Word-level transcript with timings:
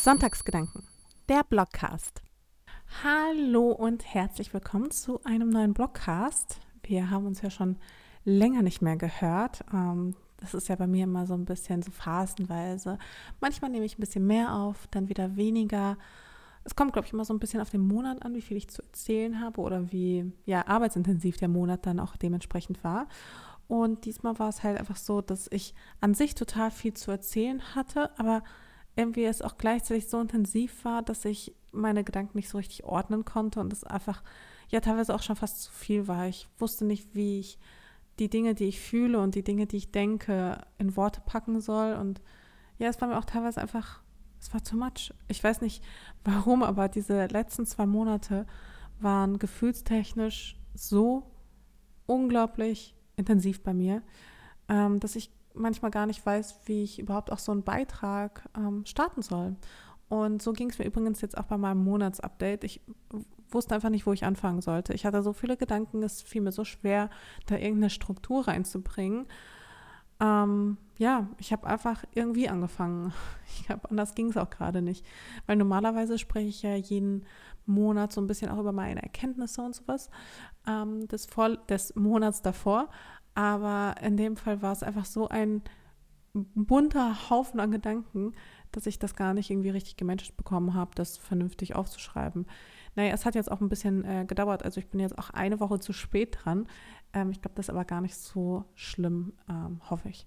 Sonntagsgedanken, 0.00 0.84
der 1.28 1.44
Blogcast. 1.44 2.22
Hallo 3.04 3.70
und 3.70 4.02
herzlich 4.14 4.54
willkommen 4.54 4.90
zu 4.90 5.22
einem 5.24 5.50
neuen 5.50 5.74
Blogcast. 5.74 6.58
Wir 6.82 7.10
haben 7.10 7.26
uns 7.26 7.42
ja 7.42 7.50
schon 7.50 7.76
länger 8.24 8.62
nicht 8.62 8.80
mehr 8.80 8.96
gehört. 8.96 9.60
Ähm, 9.74 10.16
das 10.38 10.54
ist 10.54 10.68
ja 10.68 10.76
bei 10.76 10.86
mir 10.86 11.04
immer 11.04 11.26
so 11.26 11.34
ein 11.34 11.44
bisschen 11.44 11.82
so 11.82 11.90
phasenweise. 11.90 12.98
Manchmal 13.42 13.70
nehme 13.70 13.84
ich 13.84 13.98
ein 13.98 14.00
bisschen 14.00 14.26
mehr 14.26 14.54
auf, 14.54 14.86
dann 14.90 15.10
wieder 15.10 15.36
weniger. 15.36 15.98
Es 16.64 16.74
kommt, 16.74 16.94
glaube 16.94 17.06
ich, 17.06 17.12
immer 17.12 17.26
so 17.26 17.34
ein 17.34 17.38
bisschen 17.38 17.60
auf 17.60 17.68
den 17.68 17.86
Monat 17.86 18.22
an, 18.22 18.34
wie 18.34 18.40
viel 18.40 18.56
ich 18.56 18.70
zu 18.70 18.80
erzählen 18.80 19.38
habe 19.38 19.60
oder 19.60 19.92
wie 19.92 20.32
ja, 20.46 20.66
arbeitsintensiv 20.66 21.36
der 21.36 21.48
Monat 21.48 21.84
dann 21.84 22.00
auch 22.00 22.16
dementsprechend 22.16 22.82
war. 22.82 23.06
Und 23.68 24.06
diesmal 24.06 24.38
war 24.38 24.48
es 24.48 24.62
halt 24.62 24.78
einfach 24.78 24.96
so, 24.96 25.20
dass 25.20 25.46
ich 25.50 25.74
an 26.00 26.14
sich 26.14 26.34
total 26.34 26.70
viel 26.70 26.94
zu 26.94 27.10
erzählen 27.10 27.74
hatte, 27.74 28.18
aber 28.18 28.42
irgendwie 29.00 29.24
es 29.24 29.42
auch 29.42 29.58
gleichzeitig 29.58 30.08
so 30.08 30.20
intensiv 30.20 30.84
war, 30.84 31.02
dass 31.02 31.24
ich 31.24 31.54
meine 31.72 32.04
Gedanken 32.04 32.36
nicht 32.36 32.48
so 32.48 32.58
richtig 32.58 32.84
ordnen 32.84 33.24
konnte 33.24 33.60
und 33.60 33.72
es 33.72 33.84
einfach 33.84 34.22
ja 34.68 34.80
teilweise 34.80 35.14
auch 35.14 35.22
schon 35.22 35.36
fast 35.36 35.62
zu 35.62 35.72
viel 35.72 36.08
war. 36.08 36.28
Ich 36.28 36.48
wusste 36.58 36.84
nicht, 36.84 37.14
wie 37.14 37.40
ich 37.40 37.58
die 38.18 38.28
Dinge, 38.28 38.54
die 38.54 38.66
ich 38.66 38.80
fühle 38.80 39.20
und 39.20 39.34
die 39.34 39.42
Dinge, 39.42 39.66
die 39.66 39.78
ich 39.78 39.90
denke, 39.90 40.60
in 40.78 40.96
Worte 40.96 41.22
packen 41.24 41.60
soll. 41.60 41.94
Und 41.94 42.20
ja, 42.78 42.88
es 42.88 43.00
war 43.00 43.08
mir 43.08 43.18
auch 43.18 43.24
teilweise 43.24 43.60
einfach, 43.60 44.02
es 44.38 44.52
war 44.52 44.62
too 44.62 44.76
much. 44.76 45.12
Ich 45.28 45.42
weiß 45.42 45.60
nicht 45.62 45.82
warum, 46.24 46.62
aber 46.62 46.88
diese 46.88 47.26
letzten 47.26 47.66
zwei 47.66 47.86
Monate 47.86 48.46
waren 49.00 49.38
gefühlstechnisch 49.38 50.56
so 50.74 51.30
unglaublich 52.06 52.94
intensiv 53.16 53.62
bei 53.62 53.72
mir, 53.72 54.02
ähm, 54.68 55.00
dass 55.00 55.16
ich 55.16 55.30
manchmal 55.54 55.90
gar 55.90 56.06
nicht 56.06 56.24
weiß, 56.24 56.60
wie 56.66 56.82
ich 56.82 56.98
überhaupt 56.98 57.32
auch 57.32 57.38
so 57.38 57.52
einen 57.52 57.62
Beitrag 57.62 58.48
ähm, 58.56 58.84
starten 58.86 59.22
soll. 59.22 59.56
Und 60.08 60.42
so 60.42 60.52
ging 60.52 60.70
es 60.70 60.78
mir 60.78 60.86
übrigens 60.86 61.20
jetzt 61.20 61.38
auch 61.38 61.44
bei 61.44 61.56
meinem 61.56 61.84
Monatsupdate. 61.84 62.64
Ich 62.64 62.80
wusste 63.50 63.74
einfach 63.74 63.90
nicht, 63.90 64.06
wo 64.06 64.12
ich 64.12 64.24
anfangen 64.24 64.60
sollte. 64.60 64.92
Ich 64.92 65.06
hatte 65.06 65.22
so 65.22 65.32
viele 65.32 65.56
Gedanken, 65.56 66.02
es 66.02 66.22
fiel 66.22 66.42
mir 66.42 66.52
so 66.52 66.64
schwer, 66.64 67.10
da 67.46 67.56
irgendeine 67.56 67.90
Struktur 67.90 68.48
reinzubringen. 68.48 69.26
Ähm, 70.20 70.76
ja, 70.98 71.28
ich 71.38 71.52
habe 71.52 71.66
einfach 71.66 72.04
irgendwie 72.14 72.48
angefangen. 72.48 73.12
Ich 73.52 73.66
glaube, 73.66 73.90
anders 73.90 74.14
ging 74.14 74.28
es 74.28 74.36
auch 74.36 74.48
gerade 74.48 74.80
nicht. 74.80 75.04
Weil 75.46 75.56
normalerweise 75.56 76.18
spreche 76.18 76.48
ich 76.48 76.62
ja 76.62 76.76
jeden 76.76 77.26
Monat 77.66 78.12
so 78.12 78.20
ein 78.20 78.28
bisschen 78.28 78.48
auch 78.48 78.60
über 78.60 78.70
meine 78.72 79.02
Erkenntnisse 79.02 79.60
und 79.60 79.74
sowas 79.74 80.08
ähm, 80.68 81.08
des, 81.08 81.26
Vor 81.26 81.56
des 81.68 81.94
Monats 81.96 82.42
davor. 82.42 82.88
Aber 83.40 83.94
in 84.02 84.18
dem 84.18 84.36
Fall 84.36 84.60
war 84.60 84.72
es 84.72 84.82
einfach 84.82 85.06
so 85.06 85.26
ein 85.26 85.62
bunter 86.34 87.30
Haufen 87.30 87.58
an 87.58 87.70
Gedanken, 87.70 88.34
dass 88.70 88.84
ich 88.84 88.98
das 88.98 89.16
gar 89.16 89.32
nicht 89.32 89.48
irgendwie 89.48 89.70
richtig 89.70 89.96
gemanagt 89.96 90.36
bekommen 90.36 90.74
habe, 90.74 90.90
das 90.94 91.16
vernünftig 91.16 91.74
aufzuschreiben. 91.74 92.44
Naja, 92.96 93.14
es 93.14 93.24
hat 93.24 93.34
jetzt 93.34 93.50
auch 93.50 93.62
ein 93.62 93.70
bisschen 93.70 94.04
äh, 94.04 94.26
gedauert. 94.26 94.62
Also 94.62 94.78
ich 94.78 94.88
bin 94.88 95.00
jetzt 95.00 95.16
auch 95.18 95.30
eine 95.30 95.58
Woche 95.58 95.80
zu 95.80 95.94
spät 95.94 96.36
dran. 96.38 96.68
Ähm, 97.14 97.30
ich 97.30 97.40
glaube, 97.40 97.54
das 97.54 97.66
ist 97.66 97.70
aber 97.70 97.86
gar 97.86 98.02
nicht 98.02 98.14
so 98.14 98.66
schlimm, 98.74 99.32
ähm, 99.48 99.80
hoffe 99.88 100.10
ich. 100.10 100.26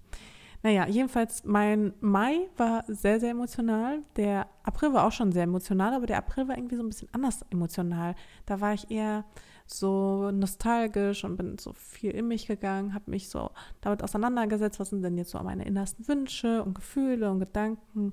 Naja, 0.64 0.88
jedenfalls, 0.88 1.44
mein 1.44 1.92
Mai 2.00 2.48
war 2.56 2.82
sehr, 2.88 3.20
sehr 3.20 3.30
emotional. 3.30 4.02
Der 4.16 4.48
April 4.64 4.92
war 4.92 5.06
auch 5.06 5.12
schon 5.12 5.30
sehr 5.30 5.44
emotional, 5.44 5.94
aber 5.94 6.06
der 6.06 6.18
April 6.18 6.48
war 6.48 6.58
irgendwie 6.58 6.76
so 6.76 6.82
ein 6.82 6.88
bisschen 6.88 7.10
anders 7.12 7.42
emotional. 7.50 8.16
Da 8.44 8.60
war 8.60 8.74
ich 8.74 8.90
eher 8.90 9.24
so 9.66 10.30
nostalgisch 10.30 11.24
und 11.24 11.36
bin 11.36 11.58
so 11.58 11.72
viel 11.72 12.10
in 12.10 12.28
mich 12.28 12.46
gegangen, 12.46 12.94
habe 12.94 13.10
mich 13.10 13.28
so 13.28 13.50
damit 13.80 14.02
auseinandergesetzt, 14.02 14.78
was 14.78 14.90
sind 14.90 15.02
denn 15.02 15.16
jetzt 15.16 15.30
so 15.30 15.38
meine 15.40 15.64
innersten 15.64 16.06
Wünsche 16.06 16.62
und 16.62 16.74
Gefühle 16.74 17.30
und 17.30 17.40
Gedanken. 17.40 18.12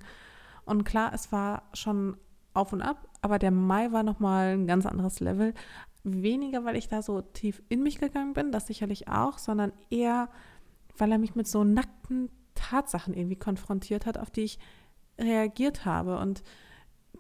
Und 0.66 0.84
klar, 0.84 1.12
es 1.14 1.32
war 1.32 1.64
schon 1.74 2.18
auf 2.54 2.74
und 2.74 2.82
ab, 2.82 3.08
aber 3.22 3.40
der 3.40 3.52
Mai 3.52 3.92
war 3.92 4.04
nochmal 4.04 4.54
ein 4.54 4.68
ganz 4.68 4.86
anderes 4.86 5.20
Level. 5.20 5.54
Weniger, 6.04 6.66
weil 6.66 6.76
ich 6.76 6.88
da 6.88 7.02
so 7.02 7.22
tief 7.22 7.61
in 7.70 7.84
mich 7.84 8.00
gegangen 8.00 8.34
bin, 8.34 8.52
das 8.52 8.67
sicherlich 8.67 9.08
auch, 9.08 9.38
sondern 9.38 9.72
eher, 9.90 10.30
weil 10.98 11.11
er 11.11 11.17
mich 11.17 11.36
mit 11.36 11.48
so 11.48 11.64
nackten 11.64 12.30
Tatsachen 12.56 13.14
irgendwie 13.14 13.36
konfrontiert 13.36 14.06
hat, 14.06 14.17
auf 14.17 14.32
die 14.32 14.42
ich 14.42 14.60
reagiert 15.20 15.86
habe 15.86 16.17
und 16.17 16.44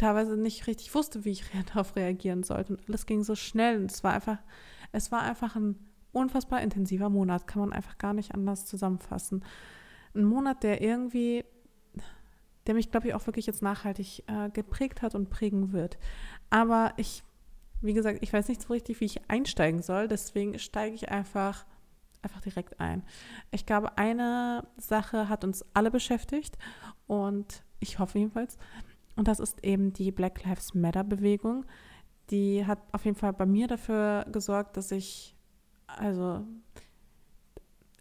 teilweise 0.01 0.35
nicht 0.35 0.67
richtig 0.67 0.93
wusste, 0.95 1.23
wie 1.25 1.31
ich 1.31 1.43
darauf 1.73 1.95
reagieren 1.95 2.43
sollte. 2.43 2.73
Und 2.73 2.87
alles 2.87 3.05
ging 3.05 3.23
so 3.23 3.35
schnell. 3.35 3.79
Und 3.79 3.91
es 3.91 4.03
war 4.03 4.13
einfach, 4.13 4.39
es 4.91 5.11
war 5.11 5.21
einfach 5.21 5.55
ein 5.55 5.75
unfassbar 6.11 6.61
intensiver 6.61 7.09
Monat, 7.09 7.47
kann 7.47 7.61
man 7.61 7.73
einfach 7.73 7.97
gar 7.97 8.13
nicht 8.13 8.33
anders 8.33 8.65
zusammenfassen. 8.65 9.45
Ein 10.13 10.25
Monat, 10.25 10.63
der 10.63 10.81
irgendwie, 10.81 11.45
der 12.67 12.73
mich, 12.73 12.91
glaube 12.91 13.07
ich, 13.07 13.13
auch 13.13 13.25
wirklich 13.27 13.45
jetzt 13.45 13.61
nachhaltig 13.61 14.23
äh, 14.27 14.49
geprägt 14.49 15.01
hat 15.01 15.15
und 15.15 15.29
prägen 15.29 15.71
wird. 15.71 15.97
Aber 16.49 16.93
ich, 16.97 17.23
wie 17.79 17.93
gesagt, 17.93 18.19
ich 18.21 18.33
weiß 18.33 18.49
nicht 18.49 18.61
so 18.61 18.73
richtig, 18.73 18.99
wie 18.99 19.05
ich 19.05 19.29
einsteigen 19.29 19.81
soll. 19.81 20.07
Deswegen 20.07 20.59
steige 20.59 20.95
ich 20.95 21.09
einfach 21.09 21.65
einfach 22.23 22.41
direkt 22.41 22.79
ein. 22.79 23.01
Ich 23.49 23.65
glaube, 23.65 23.97
eine 23.97 24.67
Sache 24.77 25.27
hat 25.27 25.43
uns 25.43 25.65
alle 25.73 25.89
beschäftigt 25.89 26.55
und 27.07 27.63
ich 27.79 27.97
hoffe 27.97 28.19
jedenfalls. 28.19 28.59
Und 29.15 29.27
das 29.27 29.39
ist 29.39 29.63
eben 29.63 29.93
die 29.93 30.11
Black 30.11 30.43
Lives 30.43 30.73
Matter 30.73 31.03
Bewegung. 31.03 31.65
Die 32.29 32.65
hat 32.65 32.79
auf 32.91 33.05
jeden 33.05 33.17
Fall 33.17 33.33
bei 33.33 33.45
mir 33.45 33.67
dafür 33.67 34.25
gesorgt, 34.31 34.77
dass 34.77 34.91
ich, 34.91 35.35
also, 35.87 36.45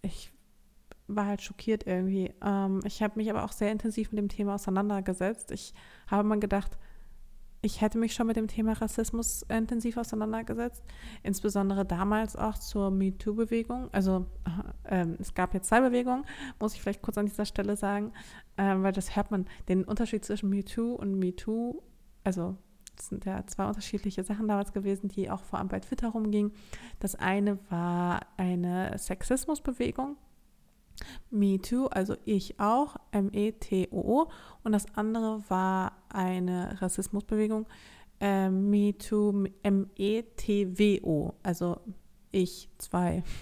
ich 0.03 0.33
war 1.09 1.27
halt 1.27 1.43
schockiert 1.43 1.87
irgendwie. 1.87 2.33
Ähm, 2.43 2.81
ich 2.85 3.03
habe 3.03 3.15
mich 3.17 3.29
aber 3.31 3.45
auch 3.45 3.53
sehr 3.53 3.73
intensiv 3.73 4.13
mit 4.13 4.19
dem 4.19 4.29
Thema 4.29 4.55
auseinandergesetzt. 4.55 5.51
Ich 5.51 5.75
habe 6.07 6.27
mal 6.27 6.39
gedacht, 6.39 6.79
ich 7.63 7.81
hätte 7.81 7.99
mich 7.99 8.15
schon 8.15 8.27
mit 8.27 8.37
dem 8.37 8.49
Thema 8.49 8.73
Rassismus 8.73 9.43
intensiv 9.49 9.97
auseinandergesetzt, 9.97 10.83
insbesondere 11.23 11.85
damals 11.85 12.37
auch 12.37 12.59
zur 12.59 12.91
MeToo-Bewegung. 12.91 13.89
Also 13.93 14.27
äh, 14.85 15.07
es 15.19 15.35
gab 15.35 15.53
jetzt 15.55 15.69
zwei 15.69 15.81
Bewegungen, 15.81 16.25
muss 16.59 16.75
ich 16.75 16.81
vielleicht 16.81 17.03
kurz 17.03 17.19
an 17.19 17.27
dieser 17.27 17.45
Stelle 17.45 17.77
sagen, 17.77 18.13
äh, 18.57 18.77
weil 18.77 18.93
das 18.93 19.15
hört 19.15 19.31
man, 19.31 19.47
den 19.69 19.85
Unterschied 19.85 20.25
zwischen 20.25 20.49
MeToo 20.49 20.95
und 20.95 21.19
MeToo, 21.19 21.83
also 22.25 22.57
das 22.97 23.09
sind 23.09 23.25
ja 23.25 23.47
zwei 23.47 23.67
unterschiedliche 23.67 24.25
Sachen 24.25 24.47
damals 24.47 24.73
gewesen, 24.73 25.09
die 25.09 25.31
auch 25.31 25.43
vor 25.43 25.59
allem 25.59 25.69
bei 25.69 25.81
Twitter 25.81 26.09
rumgingen. 26.09 26.53
Das 26.99 27.15
eine 27.15 27.59
war 27.71 28.21
eine 28.37 28.97
Sexismusbewegung, 28.99 30.17
Me 31.31 31.61
Too, 31.61 31.87
also 31.87 32.17
ich 32.25 32.59
auch, 32.61 32.97
M-E-T-O-O. 33.13 34.29
Und 34.63 34.73
das 34.73 34.87
andere 34.95 35.43
war 35.49 35.93
eine 36.09 36.81
Rassismusbewegung, 36.81 37.67
äh, 38.21 38.51
Me 38.51 38.97
Too, 38.97 39.47
M-E-T-W-O, 39.63 41.35
also 41.43 41.81
ich 42.31 42.69
zwei. 42.79 43.23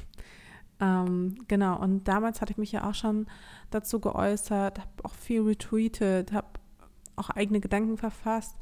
Ähm, 0.80 1.34
genau, 1.48 1.76
und 1.80 2.06
damals 2.06 2.40
hatte 2.40 2.52
ich 2.52 2.56
mich 2.56 2.70
ja 2.70 2.88
auch 2.88 2.94
schon 2.94 3.26
dazu 3.70 3.98
geäußert, 3.98 4.78
habe 4.78 4.90
auch 5.02 5.14
viel 5.14 5.42
retweetet, 5.42 6.30
habe 6.30 6.46
auch 7.16 7.30
eigene 7.30 7.58
Gedanken 7.58 7.96
verfasst. 7.96 8.56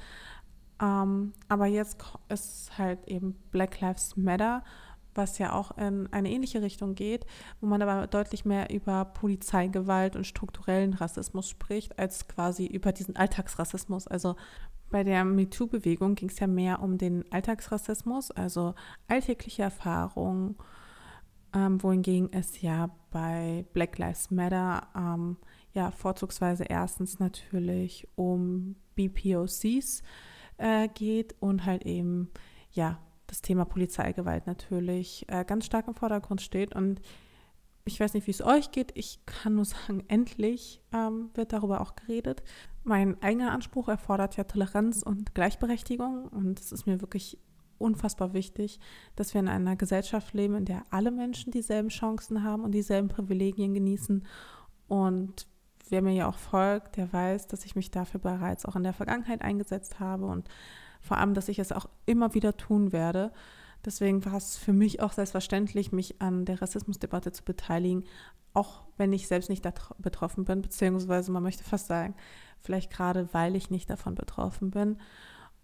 Ähm, 0.80 1.32
aber 1.48 1.66
jetzt 1.66 2.02
ist 2.28 2.76
halt 2.78 3.06
eben 3.06 3.34
Black 3.50 3.80
Lives 3.80 4.16
Matter 4.16 4.62
was 5.16 5.38
ja 5.38 5.53
auch 5.53 5.77
in 5.78 6.12
eine 6.12 6.31
ähnliche 6.31 6.62
Richtung 6.62 6.94
geht, 6.94 7.27
wo 7.60 7.66
man 7.66 7.82
aber 7.82 8.06
deutlich 8.06 8.44
mehr 8.44 8.71
über 8.71 9.04
Polizeigewalt 9.04 10.16
und 10.16 10.27
strukturellen 10.27 10.94
Rassismus 10.94 11.49
spricht, 11.49 11.99
als 11.99 12.28
quasi 12.28 12.66
über 12.66 12.93
diesen 12.93 13.16
Alltagsrassismus. 13.16 14.06
Also 14.06 14.37
bei 14.91 15.04
der 15.04 15.25
MeToo-Bewegung 15.25 16.15
ging 16.15 16.28
es 16.28 16.38
ja 16.38 16.47
mehr 16.47 16.81
um 16.82 16.99
den 16.99 17.25
Alltagsrassismus, 17.32 18.31
also 18.31 18.75
alltägliche 19.09 19.62
Erfahrungen, 19.62 20.56
ähm, 21.54 21.83
wohingegen 21.83 22.33
es 22.33 22.60
ja 22.60 22.91
bei 23.10 23.65
Black 23.72 23.98
Lives 23.98 24.31
Matter 24.31 24.87
ähm, 24.94 25.37
ja 25.72 25.91
vorzugsweise 25.91 26.65
erstens 26.65 27.19
natürlich 27.19 28.09
um 28.15 28.77
BPOCs 28.95 30.03
äh, 30.59 30.89
geht 30.89 31.34
und 31.41 31.65
halt 31.65 31.84
eben 31.84 32.30
ja 32.72 32.98
das 33.26 33.42
Thema 33.42 33.64
Polizeigewalt 33.64 34.46
natürlich 34.46 35.24
äh, 35.28 35.44
ganz 35.44 35.66
stark 35.66 35.88
im 35.88 35.94
Vordergrund 35.94 36.40
steht. 36.40 36.74
Und 36.74 37.00
ich 37.84 38.00
weiß 38.00 38.14
nicht, 38.14 38.26
wie 38.26 38.32
es 38.32 38.42
euch 38.42 38.70
geht. 38.70 38.92
Ich 38.94 39.24
kann 39.26 39.54
nur 39.54 39.64
sagen, 39.66 40.04
endlich 40.08 40.82
ähm, 40.92 41.30
wird 41.34 41.52
darüber 41.52 41.80
auch 41.80 41.96
geredet. 41.96 42.42
Mein 42.84 43.20
eigener 43.22 43.52
Anspruch 43.52 43.88
erfordert 43.88 44.36
ja 44.36 44.44
Toleranz 44.44 45.02
und 45.02 45.34
Gleichberechtigung. 45.34 46.28
Und 46.28 46.60
es 46.60 46.72
ist 46.72 46.86
mir 46.86 47.00
wirklich 47.00 47.38
unfassbar 47.78 48.32
wichtig, 48.32 48.80
dass 49.16 49.34
wir 49.34 49.40
in 49.40 49.48
einer 49.48 49.76
Gesellschaft 49.76 50.32
leben, 50.32 50.54
in 50.54 50.64
der 50.64 50.84
alle 50.90 51.10
Menschen 51.10 51.52
dieselben 51.52 51.88
Chancen 51.88 52.42
haben 52.42 52.64
und 52.64 52.72
dieselben 52.72 53.08
Privilegien 53.08 53.74
genießen. 53.74 54.26
Und 54.88 55.46
wer 55.88 56.02
mir 56.02 56.14
ja 56.14 56.28
auch 56.28 56.38
folgt, 56.38 56.96
der 56.96 57.12
weiß, 57.12 57.46
dass 57.48 57.64
ich 57.64 57.76
mich 57.76 57.90
dafür 57.90 58.20
bereits 58.20 58.64
auch 58.64 58.76
in 58.76 58.82
der 58.82 58.92
Vergangenheit 58.92 59.42
eingesetzt 59.42 60.00
habe 60.00 60.26
und 60.26 60.48
vor 61.06 61.18
allem, 61.18 61.34
dass 61.34 61.48
ich 61.48 61.58
es 61.58 61.72
auch 61.72 61.88
immer 62.04 62.34
wieder 62.34 62.56
tun 62.56 62.92
werde. 62.92 63.32
Deswegen 63.84 64.24
war 64.24 64.34
es 64.34 64.56
für 64.56 64.72
mich 64.72 65.00
auch 65.00 65.12
selbstverständlich, 65.12 65.92
mich 65.92 66.20
an 66.20 66.44
der 66.44 66.60
Rassismusdebatte 66.60 67.32
zu 67.32 67.44
beteiligen, 67.44 68.04
auch 68.53 68.82
wenn 68.97 69.12
ich 69.12 69.28
selbst 69.28 69.50
nicht 69.50 69.66
betroffen 69.98 70.44
bin, 70.44 70.62
beziehungsweise 70.62 71.30
man 71.30 71.42
möchte 71.42 71.62
fast 71.62 71.86
sagen, 71.86 72.14
vielleicht 72.60 72.91
gerade 72.91 73.28
weil 73.32 73.54
ich 73.54 73.70
nicht 73.70 73.88
davon 73.88 74.14
betroffen 74.14 74.70
bin. 74.70 74.98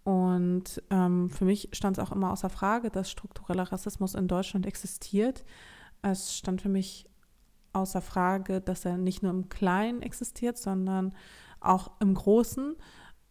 Und 0.05 0.83
ähm, 0.91 1.31
für 1.31 1.45
mich 1.45 1.69
stand 1.73 1.99
es 1.99 2.05
auch 2.05 2.13
immer 2.13 2.33
außer 2.33 2.51
Frage, 2.51 2.91
dass 2.91 3.11
struktureller 3.11 3.71
Rassismus 3.73 4.15
in 4.15 4.29
Deutschland 4.29 4.67
existiert. 4.67 5.45
Es 6.03 6.37
stand 6.37 6.61
für 6.63 6.69
mich 6.69 7.09
außer 7.73 8.03
Frage, 8.03 8.61
dass 8.61 8.85
er 8.85 8.99
nicht 8.99 9.23
nur 9.23 9.31
im 9.31 9.49
Kleinen 9.49 10.03
existiert, 10.03 10.59
sondern 10.59 11.15
auch 11.61 11.93
im 12.01 12.15
Großen, 12.15 12.77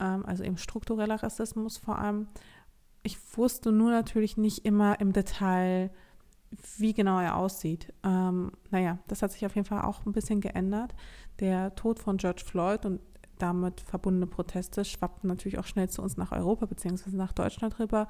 also 0.02 0.44
eben 0.44 0.58
struktureller 0.58 1.22
Rassismus 1.22 1.78
vor 1.78 1.98
allem. 1.98 2.28
Ich 3.04 3.18
wusste 3.38 3.72
nur 3.72 3.92
natürlich 3.92 4.38
nicht 4.38 4.66
immer 4.66 5.00
im 5.00 5.14
Detail, 5.14 5.92
wie 6.78 6.94
genau 6.94 7.20
er 7.20 7.38
aussieht. 7.38 7.94
Ähm, 8.04 8.52
naja, 8.70 9.00
das 9.08 9.22
hat 9.22 9.32
sich 9.32 9.46
auf 9.46 9.56
jeden 9.56 9.68
Fall 9.68 9.82
auch 9.82 10.06
ein 10.06 10.12
bisschen 10.12 10.42
geändert. 10.42 10.94
Der 11.40 11.76
Tod 11.76 12.00
von 12.00 12.18
George 12.18 12.44
Floyd 12.46 12.86
und 12.86 13.00
damit 13.38 13.82
verbundene 13.82 14.28
Proteste 14.28 14.86
schwappten 14.86 15.28
natürlich 15.28 15.58
auch 15.58 15.66
schnell 15.66 15.90
zu 15.90 16.02
uns 16.02 16.18
nach 16.18 16.32
Europa 16.32 16.68
bzw. 16.68 17.16
nach 17.16 17.34
Deutschland 17.34 17.80
rüber 17.80 18.08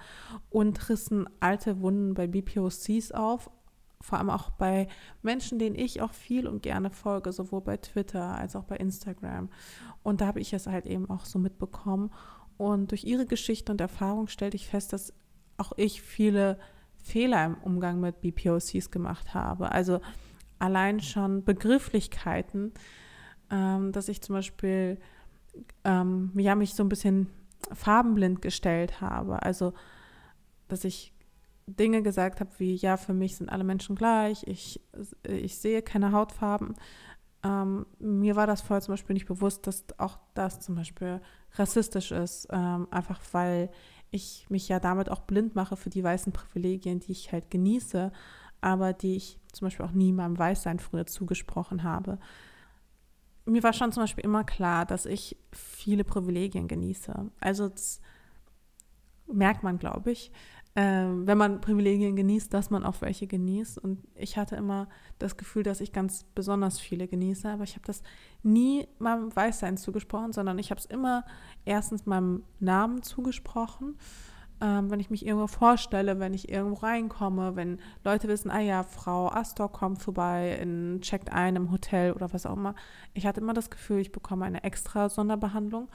und 0.49 0.89
rissen 0.89 1.29
alte 1.39 1.79
Wunden 1.81 2.13
bei 2.13 2.27
BPOCs 2.27 3.11
auf, 3.13 3.49
vor 4.01 4.17
allem 4.17 4.29
auch 4.29 4.49
bei 4.51 4.87
Menschen, 5.21 5.59
denen 5.59 5.75
ich 5.75 6.01
auch 6.01 6.13
viel 6.13 6.47
und 6.47 6.63
gerne 6.63 6.89
folge, 6.89 7.31
sowohl 7.31 7.61
bei 7.61 7.77
Twitter 7.77 8.35
als 8.35 8.55
auch 8.55 8.63
bei 8.63 8.77
Instagram. 8.77 9.49
Und 10.03 10.21
da 10.21 10.27
habe 10.27 10.39
ich 10.39 10.53
es 10.53 10.67
halt 10.67 10.85
eben 10.85 11.09
auch 11.09 11.25
so 11.25 11.39
mitbekommen. 11.39 12.11
Und 12.57 12.91
durch 12.91 13.03
ihre 13.03 13.25
Geschichte 13.25 13.71
und 13.71 13.81
Erfahrung 13.81 14.27
stellte 14.27 14.55
ich 14.55 14.67
fest, 14.67 14.93
dass 14.93 15.13
auch 15.57 15.73
ich 15.77 16.01
viele 16.01 16.59
Fehler 16.97 17.45
im 17.45 17.55
Umgang 17.63 17.99
mit 17.99 18.21
BPOCs 18.21 18.91
gemacht 18.91 19.33
habe. 19.33 19.71
Also 19.71 20.01
allein 20.59 20.99
schon 20.99 21.43
Begrifflichkeiten, 21.43 22.73
ähm, 23.49 23.91
dass 23.91 24.09
ich 24.09 24.21
zum 24.21 24.35
Beispiel 24.35 24.99
ähm, 25.83 26.31
ja, 26.35 26.55
mich 26.55 26.73
so 26.73 26.83
ein 26.83 26.89
bisschen 26.89 27.27
farbenblind 27.73 28.41
gestellt 28.41 29.01
habe. 29.01 29.41
Also, 29.43 29.73
dass 30.67 30.83
ich 30.83 31.13
Dinge 31.75 32.01
gesagt 32.01 32.39
habe 32.39 32.51
wie, 32.57 32.75
ja, 32.75 32.97
für 32.97 33.13
mich 33.13 33.37
sind 33.37 33.49
alle 33.49 33.63
Menschen 33.63 33.95
gleich, 33.95 34.43
ich, 34.47 34.81
ich 35.23 35.57
sehe 35.57 35.81
keine 35.81 36.11
Hautfarben. 36.11 36.75
Ähm, 37.43 37.85
mir 37.99 38.35
war 38.35 38.47
das 38.47 38.61
vorher 38.61 38.81
zum 38.81 38.93
Beispiel 38.93 39.13
nicht 39.15 39.25
bewusst, 39.25 39.65
dass 39.65 39.85
auch 39.97 40.19
das 40.33 40.59
zum 40.59 40.75
Beispiel 40.75 41.21
rassistisch 41.55 42.11
ist, 42.11 42.47
ähm, 42.51 42.87
einfach 42.91 43.19
weil 43.31 43.69
ich 44.11 44.45
mich 44.49 44.67
ja 44.67 44.79
damit 44.79 45.09
auch 45.09 45.21
blind 45.21 45.55
mache 45.55 45.75
für 45.75 45.89
die 45.89 46.03
weißen 46.03 46.33
Privilegien, 46.33 46.99
die 46.99 47.13
ich 47.13 47.31
halt 47.31 47.49
genieße, 47.49 48.11
aber 48.59 48.93
die 48.93 49.15
ich 49.15 49.39
zum 49.53 49.65
Beispiel 49.65 49.85
auch 49.85 49.91
nie 49.91 50.11
meinem 50.11 50.37
Weißsein 50.37 50.79
früher 50.79 51.05
zugesprochen 51.05 51.83
habe. 51.83 52.19
Mir 53.45 53.63
war 53.63 53.73
schon 53.73 53.91
zum 53.91 54.03
Beispiel 54.03 54.23
immer 54.23 54.43
klar, 54.43 54.85
dass 54.85 55.05
ich 55.05 55.35
viele 55.51 56.03
Privilegien 56.03 56.67
genieße. 56.67 57.31
Also 57.39 57.69
das 57.69 58.01
merkt 59.25 59.63
man, 59.63 59.79
glaube 59.79 60.11
ich 60.11 60.31
äh, 60.75 60.81
wenn 60.81 61.37
man 61.37 61.59
Privilegien 61.59 62.15
genießt, 62.15 62.53
dass 62.53 62.69
man 62.69 62.85
auch 62.85 63.01
welche 63.01 63.27
genießt. 63.27 63.77
Und 63.77 63.99
ich 64.15 64.37
hatte 64.37 64.55
immer 64.55 64.87
das 65.19 65.35
Gefühl, 65.35 65.63
dass 65.63 65.81
ich 65.81 65.91
ganz 65.91 66.23
besonders 66.35 66.79
viele 66.79 67.07
genieße, 67.07 67.49
aber 67.49 67.63
ich 67.63 67.73
habe 67.75 67.85
das 67.85 68.03
nie 68.41 68.87
meinem 68.99 69.35
Weißsein 69.35 69.77
zugesprochen, 69.77 70.31
sondern 70.31 70.59
ich 70.59 70.71
habe 70.71 70.79
es 70.79 70.85
immer 70.85 71.25
erstens 71.65 72.05
meinem 72.05 72.43
Namen 72.59 73.03
zugesprochen. 73.03 73.97
Ähm, 74.61 74.91
wenn 74.91 74.99
ich 74.99 75.09
mich 75.09 75.25
irgendwo 75.25 75.47
vorstelle, 75.47 76.19
wenn 76.19 76.33
ich 76.33 76.49
irgendwo 76.49 76.85
reinkomme, 76.85 77.55
wenn 77.55 77.79
Leute 78.05 78.27
wissen, 78.27 78.51
ah 78.51 78.59
ja, 78.59 78.83
Frau 78.83 79.27
Astor 79.27 79.71
kommt 79.71 80.01
vorbei, 80.01 80.57
in, 80.61 81.01
checkt 81.01 81.33
ein 81.33 81.55
im 81.55 81.71
Hotel 81.71 82.13
oder 82.13 82.31
was 82.31 82.45
auch 82.45 82.55
immer. 82.55 82.75
Ich 83.13 83.25
hatte 83.25 83.41
immer 83.41 83.53
das 83.53 83.71
Gefühl, 83.71 83.99
ich 83.99 84.11
bekomme 84.11 84.45
eine 84.45 84.63
extra 84.63 85.09
Sonderbehandlung. 85.09 85.89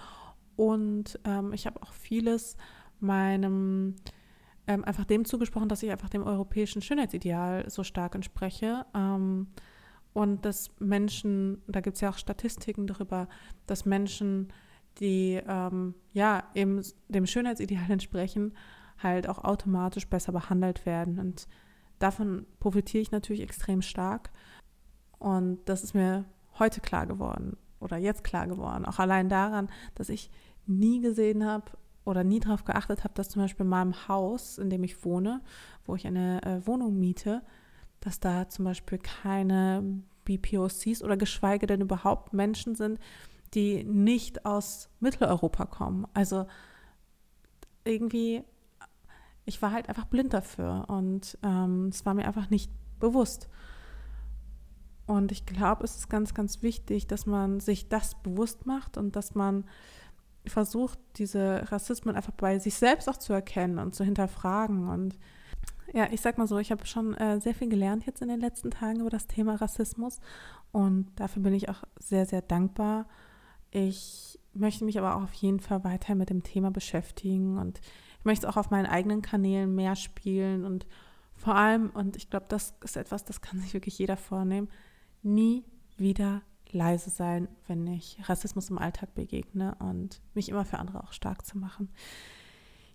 Und 0.57 1.19
ähm, 1.25 1.53
ich 1.53 1.67
habe 1.67 1.81
auch 1.83 1.93
vieles 1.93 2.57
meinem 2.99 3.95
ähm, 4.67 4.85
einfach 4.85 5.05
dem 5.05 5.25
zugesprochen, 5.25 5.69
dass 5.69 5.83
ich 5.83 5.91
einfach 5.91 6.09
dem 6.09 6.25
europäischen 6.25 6.83
Schönheitsideal 6.83 7.69
so 7.71 7.85
stark 7.85 8.15
entspreche. 8.15 8.85
Ähm, 8.95 9.49
und 10.13 10.45
dass 10.45 10.71
Menschen, 10.79 11.63
da 11.67 11.81
gibt 11.81 11.97
es 11.97 12.01
ja 12.01 12.11
auch 12.11 12.19
Statistiken 12.19 12.87
darüber, 12.87 13.29
dass 13.67 13.85
Menschen, 13.85 14.53
die 14.99 15.41
ähm, 15.47 15.95
ja 16.13 16.45
eben 16.55 16.81
dem 17.09 17.27
Schönheitsideal 17.27 17.85
entsprechen, 17.91 18.55
halt 18.99 19.29
auch 19.29 19.45
automatisch 19.45 20.09
besser 20.09 20.33
behandelt 20.33 20.87
werden. 20.87 21.19
Und 21.19 21.47
davon 21.99 22.47
profitiere 22.61 23.03
ich 23.03 23.11
natürlich 23.11 23.43
extrem 23.43 23.83
stark. 23.83 24.31
Und 25.19 25.61
das 25.67 25.85
ist 25.85 25.95
mir 25.95 26.25
heute 26.59 26.81
klar 26.81 27.07
geworden 27.07 27.57
oder 27.81 27.99
jetzt 27.99 28.25
klar 28.25 28.47
geworden. 28.47 28.85
Auch 28.87 28.99
allein 28.99 29.29
daran, 29.29 29.69
dass 29.95 30.09
ich 30.09 30.31
nie 30.67 31.01
gesehen 31.01 31.45
habe, 31.45 31.73
oder 32.07 32.25
nie 32.25 32.41
darauf 32.41 32.65
geachtet 32.65 33.05
habe, 33.05 33.15
dass 33.15 33.29
zum 33.29 33.43
Beispiel 33.43 33.65
in 33.65 33.71
meinem 33.71 34.09
Haus, 34.09 34.59
in 34.59 34.71
dem 34.71 34.85
ich 34.85 35.05
wohne, 35.05 35.43
wo 35.85 35.97
ich 35.97 36.07
eine 36.07 36.43
äh, 36.45 36.67
Wohnung 36.67 36.99
miete, 36.99 37.43
dass 38.01 38.21
da 38.21 38.49
zum 38.49 38.65
Beispiel 38.65 38.99
keine 38.99 40.03
BPOCs 40.25 41.03
oder 41.03 41.17
geschweige 41.17 41.67
denn 41.67 41.81
überhaupt 41.81 42.33
Menschen 42.33 42.75
sind, 42.75 43.01
die 43.55 43.85
nicht 43.85 44.47
aus 44.47 44.89
Mitteleuropa 45.01 45.67
kommen. 45.67 46.07
Also 46.15 46.47
irgendwie, 47.85 48.45
ich 49.45 49.61
war 49.61 49.73
halt 49.73 49.89
einfach 49.89 50.07
blind 50.07 50.33
dafür 50.33 50.85
und 50.89 51.37
ähm, 51.43 51.89
es 51.89 52.07
war 52.07 52.15
mir 52.15 52.27
einfach 52.27 52.51
nicht 52.51 52.71
bewusst. 53.01 53.49
Und 55.07 55.33
ich 55.33 55.47
glaube, 55.47 55.85
es 55.85 55.97
ist 55.97 56.09
ganz, 56.09 56.35
ganz 56.35 56.63
wichtig, 56.63 57.07
dass 57.07 57.27
man 57.27 57.61
sich 57.61 57.89
das 57.89 58.21
bewusst 58.23 58.67
macht 58.67 58.97
und 58.97 59.17
dass 59.17 59.35
man 59.35 59.65
versucht, 60.49 60.99
diese 61.17 61.71
Rassismen 61.71 62.15
einfach 62.15 62.33
bei 62.33 62.59
sich 62.59 62.75
selbst 62.75 63.09
auch 63.09 63.17
zu 63.17 63.33
erkennen 63.33 63.79
und 63.79 63.95
zu 63.95 64.05
hinterfragen. 64.05 64.89
Und 64.89 65.19
ja, 65.93 66.09
ich 66.11 66.21
sag 66.21 66.39
mal 66.39 66.47
so, 66.47 66.59
ich 66.59 66.71
habe 66.71 66.87
schon 66.87 67.15
äh, 67.15 67.41
sehr 67.41 67.55
viel 67.55 67.69
gelernt 67.69 68.07
jetzt 68.07 68.23
in 68.23 68.29
den 68.29 68.41
letzten 68.41 68.71
Tagen 68.71 69.01
über 69.01 69.11
das 69.11 69.27
Thema 69.27 69.55
Rassismus 69.57 70.21
und 70.73 71.09
dafür 71.17 71.43
bin 71.43 71.55
ich 71.55 71.69
auch 71.69 71.83
sehr, 71.99 72.27
sehr 72.27 72.43
dankbar. 72.43 73.07
Ich 73.71 74.39
möchte 74.53 74.85
mich 74.85 74.99
aber 74.99 75.17
auch 75.17 75.23
auf 75.23 75.33
jeden 75.35 75.61
Fall 75.61 75.85
weiter 75.85 76.15
mit 76.15 76.31
dem 76.31 76.43
Thema 76.43 76.71
beschäftigen 76.71 77.59
und 77.59 77.81
ich 78.19 78.25
möchte 78.25 78.47
es 78.47 78.53
auch 78.53 78.57
auf 78.57 78.71
meinen 78.71 78.87
eigenen 78.87 79.23
Kanälen 79.23 79.75
mehr 79.75 79.97
spielen 79.97 80.65
und 80.65 80.87
vor 81.35 81.55
allem, 81.55 81.91
und 81.91 82.17
ich 82.17 82.31
glaube, 82.31 82.47
das 82.49 82.75
ist 82.83 82.97
etwas, 82.97 83.25
das 83.25 83.41
kann 83.43 83.61
sich 83.61 83.75
wirklich 83.75 83.99
jeder 83.99 84.17
vornehmen, 84.17 84.69
nie 85.23 85.65
wieder 85.99 86.43
leise 86.73 87.11
sein, 87.11 87.49
wenn 87.67 87.87
ich 87.87 88.19
Rassismus 88.25 88.71
im 88.71 88.79
Alltag 88.79 89.15
begegne 89.15 89.77
und 89.79 90.21
mich 90.35 90.49
immer 90.49 90.65
für 90.65 90.79
andere 90.79 91.03
auch 91.03 91.13
stark 91.13 91.47
zu 91.47 91.59
machen. 91.59 91.91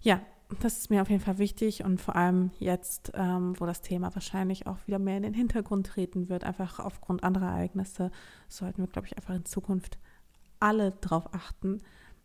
Ja, 0.01 0.22
das 0.60 0.79
ist 0.79 0.89
mir 0.89 1.01
auf 1.01 1.10
jeden 1.10 1.24
Fall 1.24 1.38
wichtig 1.38 1.84
und 1.84 2.01
vor 2.01 2.15
allem 2.15 2.51
jetzt, 2.60 3.12
ähm, 3.15 3.53
wo 3.57 3.65
das 3.65 3.81
Thema 3.81 4.13
wahrscheinlich 4.13 4.67
auch 4.67 4.77
wieder 4.86 5.00
mehr 5.00 5.17
in 5.17 5.24
den 5.24 5.34
Hintergrund 5.34 5.88
treten 5.88 6.29
wird, 6.29 6.43
einfach 6.43 6.79
aufgrund 6.79 7.24
anderer 7.24 7.48
Ereignisse, 7.48 8.12
sollten 8.48 8.81
wir, 8.81 8.88
glaube 8.88 9.07
ich, 9.07 9.17
einfach 9.17 9.34
in 9.34 9.45
Zukunft 9.45 9.98
alle 10.60 10.91
darauf 10.91 11.34
achten, 11.34 11.81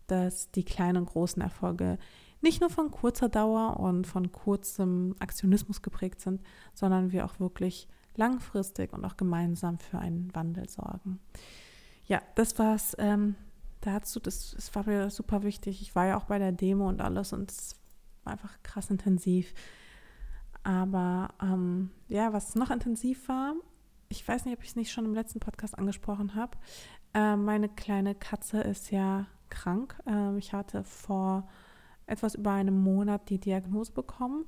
dass 0.06 0.50
die 0.50 0.64
kleinen 0.64 0.98
und 0.98 1.06
großen 1.06 1.42
Erfolge 1.42 1.98
nicht 2.40 2.60
nur 2.60 2.70
von 2.70 2.90
kurzer 2.90 3.28
Dauer 3.28 3.80
und 3.80 4.06
von 4.06 4.30
kurzem 4.30 5.16
Aktionismus 5.18 5.82
geprägt 5.82 6.20
sind, 6.20 6.42
sondern 6.74 7.12
wir 7.12 7.24
auch 7.24 7.40
wirklich 7.40 7.88
langfristig 8.18 8.92
und 8.92 9.04
auch 9.04 9.16
gemeinsam 9.16 9.78
für 9.78 9.98
einen 9.98 10.34
Wandel 10.34 10.68
sorgen. 10.68 11.20
Ja, 12.06 12.22
das 12.34 12.58
war's 12.58 12.96
ähm, 12.98 13.34
dazu. 13.80 14.20
Das, 14.20 14.52
das 14.52 14.74
war 14.74 14.86
mir 14.86 15.10
super 15.10 15.42
wichtig. 15.42 15.82
Ich 15.82 15.94
war 15.94 16.06
ja 16.06 16.16
auch 16.16 16.24
bei 16.24 16.38
der 16.38 16.52
Demo 16.52 16.88
und 16.88 17.00
alles 17.00 17.32
und 17.32 17.50
es 17.50 17.76
war 18.24 18.32
einfach 18.34 18.62
krass 18.62 18.90
intensiv. 18.90 19.54
Aber 20.62 21.34
ähm, 21.40 21.90
ja, 22.08 22.32
was 22.32 22.54
noch 22.54 22.70
intensiv 22.70 23.28
war, 23.28 23.54
ich 24.08 24.26
weiß 24.26 24.44
nicht, 24.44 24.56
ob 24.56 24.62
ich 24.62 24.70
es 24.70 24.76
nicht 24.76 24.92
schon 24.92 25.04
im 25.04 25.14
letzten 25.14 25.40
Podcast 25.40 25.78
angesprochen 25.78 26.34
habe. 26.34 26.56
Äh, 27.14 27.36
meine 27.36 27.68
kleine 27.68 28.14
Katze 28.14 28.60
ist 28.60 28.90
ja 28.90 29.26
krank. 29.48 29.96
Äh, 30.06 30.36
ich 30.38 30.52
hatte 30.52 30.84
vor 30.84 31.48
etwas 32.06 32.34
über 32.34 32.52
einem 32.52 32.78
Monat 32.82 33.28
die 33.30 33.38
Diagnose 33.38 33.92
bekommen, 33.92 34.46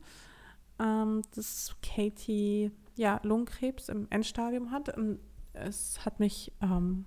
ähm, 0.79 1.23
dass 1.35 1.77
Katie 1.83 2.71
ja, 2.99 3.21
Lungenkrebs 3.23 3.89
im 3.89 4.07
Endstadium 4.11 4.71
hat. 4.71 4.95
Und 4.97 5.21
es 5.53 6.05
hat 6.05 6.21
mich, 6.21 6.53
ähm, 6.61 7.07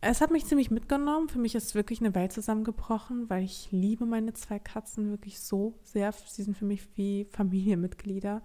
es 0.00 0.20
hat 0.20 0.30
mich 0.30 0.44
ziemlich 0.44 0.70
mitgenommen. 0.70 1.28
Für 1.28 1.38
mich 1.38 1.54
ist 1.54 1.74
wirklich 1.74 2.00
eine 2.00 2.14
Welt 2.14 2.32
zusammengebrochen, 2.32 3.28
weil 3.30 3.42
ich 3.42 3.68
liebe 3.72 4.06
meine 4.06 4.34
zwei 4.34 4.58
Katzen 4.58 5.10
wirklich 5.10 5.40
so 5.40 5.78
sehr. 5.82 6.12
Sie 6.12 6.42
sind 6.42 6.56
für 6.56 6.66
mich 6.66 6.86
wie 6.96 7.24
Familienmitglieder. 7.30 8.42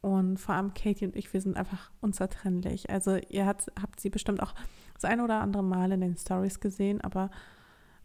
Und 0.00 0.38
vor 0.38 0.54
allem 0.54 0.74
Katie 0.74 1.06
und 1.06 1.16
ich, 1.16 1.32
wir 1.32 1.40
sind 1.40 1.56
einfach 1.56 1.90
unzertrennlich. 2.00 2.90
Also 2.90 3.16
ihr 3.28 3.46
habt, 3.46 3.72
habt 3.80 4.00
sie 4.00 4.10
bestimmt 4.10 4.42
auch 4.42 4.54
das 4.94 5.04
eine 5.04 5.24
oder 5.24 5.40
andere 5.40 5.62
Mal 5.62 5.92
in 5.92 6.00
den 6.00 6.16
Stories 6.16 6.60
gesehen, 6.60 7.00
aber 7.00 7.30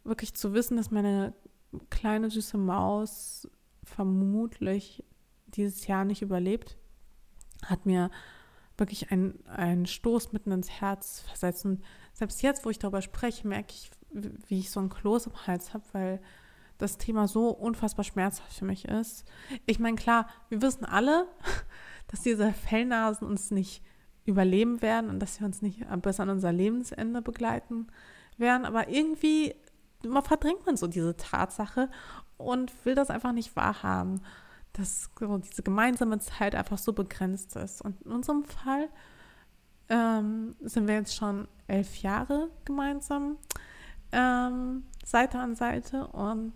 wirklich 0.06 0.34
zu 0.34 0.54
wissen, 0.54 0.78
dass 0.78 0.92
meine 0.92 1.34
kleine 1.90 2.30
süße 2.30 2.58
Maus 2.58 3.50
vermutlich 3.84 5.04
dieses 5.48 5.88
Jahr 5.88 6.06
nicht 6.06 6.22
überlebt, 6.22 6.79
hat 7.66 7.86
mir 7.86 8.10
wirklich 8.78 9.12
einen, 9.12 9.86
Stoß 9.86 10.32
mitten 10.32 10.52
ins 10.52 10.70
Herz 10.70 11.22
versetzt. 11.22 11.66
Und 11.66 11.84
selbst 12.14 12.42
jetzt, 12.42 12.66
wo 12.66 12.70
ich 12.70 12.80
darüber 12.80 13.02
spreche, 13.02 13.48
merke 13.48 13.74
ich, 13.74 13.92
wie 14.48 14.60
ich 14.60 14.72
so 14.72 14.80
ein 14.80 14.90
Kloß 14.90 15.28
im 15.28 15.48
Hals 15.48 15.74
habe, 15.74 15.84
weil 15.92 16.22
das 16.78 16.98
Thema 16.98 17.28
so 17.28 17.50
unfassbar 17.50 18.06
schmerzhaft 18.06 18.54
für 18.54 18.66
mich 18.66 18.86
ist. 18.86 19.26
Ich 19.66 19.80
meine, 19.80 19.98
klar, 19.98 20.28
wir 20.48 20.62
wissen 20.62 20.86
alle, 20.86 21.28
dass 22.08 22.22
diese 22.22 22.54
Fellnasen 22.54 23.28
uns 23.28 23.52
nicht 23.52 23.84
überleben 24.26 24.82
werden 24.82 25.10
und 25.10 25.20
dass 25.20 25.36
sie 25.36 25.44
uns 25.44 25.62
nicht 25.62 25.86
bis 26.02 26.20
an 26.20 26.30
unser 26.30 26.54
Lebensende 26.54 27.22
begleiten 27.22 27.88
werden. 28.38 28.66
Aber 28.66 28.88
irgendwie 28.88 29.56
man 30.08 30.24
verdrängt 30.24 30.66
man 30.66 30.78
so 30.78 30.88
diese 30.88 31.16
Tatsache 31.18 31.90
und 32.38 32.74
will 32.86 32.96
das 32.96 33.10
einfach 33.10 33.34
nicht 33.34 33.56
wahrhaben, 33.56 34.22
dass 34.74 35.10
diese 35.50 35.64
gemeinsame 35.64 36.20
Zeit 36.20 36.56
einfach 36.56 36.78
so 36.78 36.94
begrenzt 36.94 37.56
ist. 37.56 37.82
Und 37.82 38.02
in 38.04 38.12
unserem 38.12 38.44
Fall 38.44 38.90
ähm, 39.90 40.56
sind 40.62 40.88
wir 40.88 40.96
jetzt 40.96 41.16
schon 41.16 41.48
elf 41.68 41.98
Jahre 41.98 42.50
gemeinsam 42.66 43.38
ähm, 44.12 44.84
Seite 45.06 45.40
an 45.40 45.56
Seite 45.56 46.08
und 46.08 46.54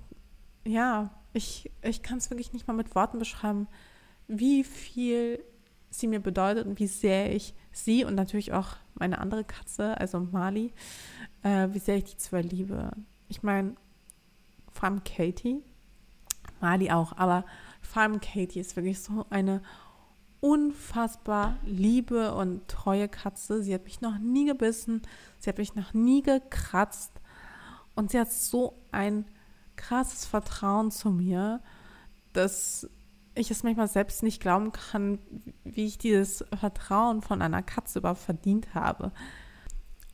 ja, 0.66 1.12
ich, 1.34 1.72
ich 1.82 2.04
kann 2.04 2.20
es 2.20 2.30
wirklich 2.30 2.54
nicht 2.54 2.68
mal 2.68 2.74
mit 2.74 2.96
Worten 2.96 3.20
beschreiben, 3.20 3.68
wie 4.28 4.64
viel 4.64 5.44
sie 5.90 6.08
mir 6.08 6.20
bedeutet 6.20 6.66
und 6.66 6.80
wie 6.80 6.88
sehr 6.88 7.36
ich 7.36 7.54
sie 7.72 8.06
und 8.06 8.16
natürlich 8.16 8.54
auch 8.54 8.78
meine 8.96 9.20
andere 9.20 9.44
Katze, 9.44 10.00
also 10.00 10.20
Mali, 10.20 10.74
äh, 11.42 11.70
wie 11.72 11.80
sehr 11.80 11.98
ich 11.98 12.06
die 12.06 12.18
zwei 12.18 12.42
liebe. 12.42 12.92
Ich 13.28 13.44
meine, 13.44 13.76
vor 14.72 14.86
allem 14.86 15.04
Katie, 15.04 15.64
Mali 16.62 16.92
auch, 16.92 17.18
aber 17.18 17.46
vor 17.84 18.02
allem 18.02 18.20
Katie 18.20 18.60
ist 18.60 18.76
wirklich 18.76 19.02
so 19.02 19.26
eine 19.30 19.62
unfassbar 20.40 21.58
liebe 21.64 22.34
und 22.34 22.68
treue 22.68 23.08
Katze. 23.08 23.64
Sie 23.64 23.74
hat 23.74 23.86
mich 23.86 24.02
noch 24.02 24.18
nie 24.18 24.46
gebissen, 24.46 25.02
sie 25.40 25.50
hat 25.50 25.58
mich 25.58 25.76
noch 25.76 25.94
nie 25.94 26.22
gekratzt 26.22 27.12
und 27.96 28.12
sie 28.12 28.20
hat 28.20 28.32
so 28.32 28.82
ein 28.92 29.26
krasses 29.76 30.26
Vertrauen 30.26 30.92
zu 30.92 31.12
mir, 31.12 31.62
dass 32.34 32.90
ich 33.36 33.52
es 33.52 33.64
manchmal 33.64 33.88
selbst 33.88 34.22
nicht 34.22 34.42
glauben 34.42 34.72
kann, 34.72 35.20
wie 35.64 35.86
ich 35.86 35.98
dieses 35.98 36.44
Vertrauen 36.60 37.22
von 37.22 37.42
einer 37.42 37.64
Katze 37.64 38.00
überhaupt 38.00 38.20
verdient 38.20 38.74
habe. 38.76 39.12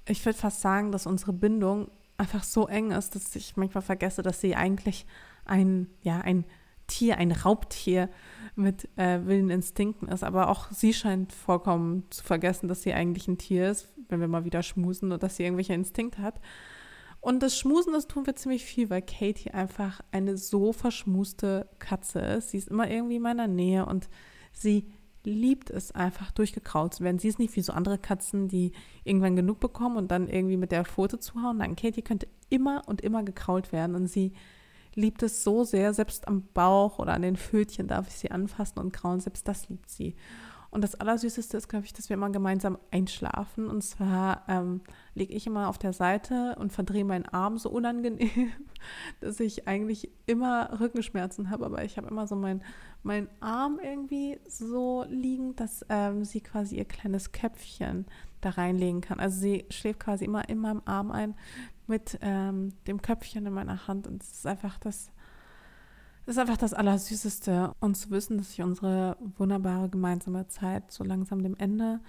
Ich 0.07 0.25
würde 0.25 0.37
fast 0.37 0.61
sagen, 0.61 0.91
dass 0.91 1.05
unsere 1.05 1.33
Bindung 1.33 1.89
einfach 2.17 2.43
so 2.43 2.67
eng 2.67 2.91
ist, 2.91 3.15
dass 3.15 3.35
ich 3.35 3.57
manchmal 3.57 3.81
vergesse, 3.81 4.21
dass 4.21 4.41
sie 4.41 4.55
eigentlich 4.55 5.05
ein, 5.45 5.87
ja, 6.01 6.21
ein 6.21 6.45
Tier, 6.89 7.17
ein 7.17 7.31
Raubtier 7.31 8.09
mit 8.55 8.89
äh, 8.97 9.25
wilden 9.25 9.49
Instinkten 9.49 10.09
ist. 10.09 10.23
Aber 10.23 10.49
auch 10.49 10.69
sie 10.71 10.93
scheint 10.93 11.31
vollkommen 11.31 12.03
zu 12.09 12.23
vergessen, 12.23 12.67
dass 12.67 12.83
sie 12.83 12.93
eigentlich 12.93 13.27
ein 13.27 13.37
Tier 13.37 13.69
ist, 13.69 13.87
wenn 14.09 14.19
wir 14.19 14.27
mal 14.27 14.43
wieder 14.43 14.61
schmusen 14.61 15.11
und 15.11 15.23
dass 15.23 15.37
sie 15.37 15.43
irgendwelche 15.43 15.73
Instinkte 15.73 16.21
hat. 16.21 16.41
Und 17.21 17.43
das 17.43 17.57
Schmusen, 17.57 17.93
das 17.93 18.07
tun 18.07 18.25
wir 18.25 18.35
ziemlich 18.35 18.63
viel, 18.63 18.89
weil 18.89 19.01
Katie 19.01 19.51
einfach 19.51 20.01
eine 20.11 20.37
so 20.37 20.71
verschmuste 20.71 21.69
Katze 21.79 22.19
ist. 22.19 22.51
Sie 22.51 22.57
ist 22.57 22.69
immer 22.69 22.89
irgendwie 22.89 23.17
in 23.17 23.21
meiner 23.21 23.47
Nähe 23.47 23.85
und 23.85 24.09
sie 24.53 24.91
liebt 25.25 25.69
es 25.69 25.91
einfach 25.91 26.31
durchgekraut 26.31 26.93
zu 26.93 27.03
werden. 27.03 27.19
Sie 27.19 27.27
ist 27.27 27.39
nicht 27.39 27.55
wie 27.57 27.61
so 27.61 27.73
andere 27.73 27.97
Katzen, 27.97 28.47
die 28.47 28.71
irgendwann 29.03 29.35
genug 29.35 29.59
bekommen 29.59 29.97
und 29.97 30.11
dann 30.11 30.29
irgendwie 30.29 30.55
mit 30.55 30.71
der 30.71 30.85
Pfote 30.85 31.19
zuhauen. 31.19 31.57
Nein, 31.57 31.75
Katie 31.75 32.01
könnte 32.01 32.27
immer 32.49 32.83
und 32.87 33.01
immer 33.01 33.23
gekrault 33.23 33.73
werden 33.73 33.95
und 33.95 34.07
sie 34.07 34.31
liebt 34.99 35.23
es 35.23 35.43
so 35.43 35.63
sehr, 35.63 35.93
selbst 35.93 36.27
am 36.27 36.43
Bauch 36.53 36.99
oder 36.99 37.13
an 37.13 37.21
den 37.21 37.35
Fötchen 37.35 37.87
darf 37.87 38.07
ich 38.07 38.15
sie 38.15 38.31
anfassen 38.31 38.79
und 38.79 38.91
krauen, 38.91 39.19
selbst 39.19 39.47
das 39.47 39.69
liebt 39.69 39.89
sie. 39.89 40.15
Und 40.71 40.83
das 40.83 40.93
Allersüßeste 40.93 41.57
ist, 41.57 41.67
glaube 41.67 41.85
ich, 41.85 41.93
dass 41.93 42.09
wir 42.09 42.13
immer 42.13 42.29
gemeinsam 42.29 42.77
einschlafen. 42.91 43.67
Und 43.67 43.81
zwar 43.81 44.43
ähm, 44.47 44.81
liege 45.15 45.33
ich 45.33 45.47
immer 45.47 45.67
auf 45.67 45.79
der 45.79 45.93
Seite 45.93 46.55
und 46.59 46.71
verdrehe 46.71 47.05
meinen 47.05 47.25
Arm 47.25 47.57
so 47.57 47.71
unangenehm, 47.71 48.51
dass 49.19 49.39
ich 49.39 49.67
eigentlich 49.67 50.11
immer 50.27 50.79
Rückenschmerzen 50.79 51.49
habe. 51.49 51.65
Aber 51.65 51.83
ich 51.83 51.97
habe 51.97 52.07
immer 52.07 52.27
so 52.27 52.35
meinen 52.35 52.63
mein 53.01 53.29
Arm 53.39 53.79
irgendwie 53.81 54.39
so 54.47 55.05
liegen, 55.09 55.55
dass 55.55 55.85
ähm, 55.89 56.23
sie 56.25 56.41
quasi 56.41 56.75
ihr 56.75 56.85
kleines 56.85 57.31
Köpfchen 57.31 58.05
da 58.41 58.51
reinlegen 58.51 59.01
kann. 59.01 59.19
Also 59.19 59.39
sie 59.39 59.65
schläft 59.69 60.01
quasi 60.01 60.25
immer 60.25 60.49
in 60.49 60.59
meinem 60.59 60.81
Arm 60.85 61.09
ein 61.11 61.33
mit 61.89 62.17
ähm, 62.21 62.73
dem 62.87 63.01
Köpfchen 63.01 63.45
in 63.45 63.53
meiner 63.53 63.87
Hand. 63.87 64.07
Und 64.07 64.23
es 64.23 64.31
ist 64.31 64.47
einfach 64.47 64.77
das 64.79 65.11
das 66.29 66.35
ist 66.35 66.41
einfach 66.41 66.57
das 66.57 66.75
Allersüßeste. 66.75 67.73
Und 67.79 67.95
zu 67.95 68.11
wissen, 68.11 68.37
dass 68.37 68.49
sich 68.49 68.61
unsere 68.61 69.17
wunderbare 69.37 69.89
gemeinsame 69.89 70.47
Zeit 70.47 70.91
so 70.91 71.03
langsam 71.03 71.41
dem 71.41 71.55
Ende 71.57 72.01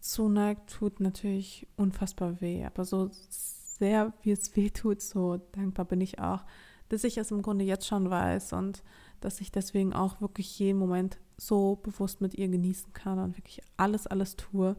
zuneigt, 0.00 0.70
tut 0.70 1.00
natürlich 1.00 1.66
unfassbar 1.76 2.42
weh. 2.42 2.66
Aber 2.66 2.84
so 2.84 3.08
sehr, 3.10 4.12
wie 4.20 4.32
es 4.32 4.54
weh 4.54 4.68
tut, 4.68 5.00
so 5.00 5.38
dankbar 5.52 5.86
bin 5.86 6.02
ich 6.02 6.18
auch, 6.18 6.44
dass 6.90 7.04
ich 7.04 7.16
es 7.16 7.30
im 7.30 7.40
Grunde 7.40 7.64
jetzt 7.64 7.86
schon 7.86 8.10
weiß 8.10 8.52
und 8.52 8.82
dass 9.22 9.40
ich 9.40 9.50
deswegen 9.50 9.94
auch 9.94 10.20
wirklich 10.20 10.58
jeden 10.58 10.78
Moment 10.78 11.18
so 11.38 11.76
bewusst 11.76 12.20
mit 12.20 12.34
ihr 12.34 12.48
genießen 12.48 12.92
kann 12.92 13.18
und 13.18 13.38
wirklich 13.38 13.62
alles, 13.78 14.06
alles 14.06 14.36
tue, 14.36 14.76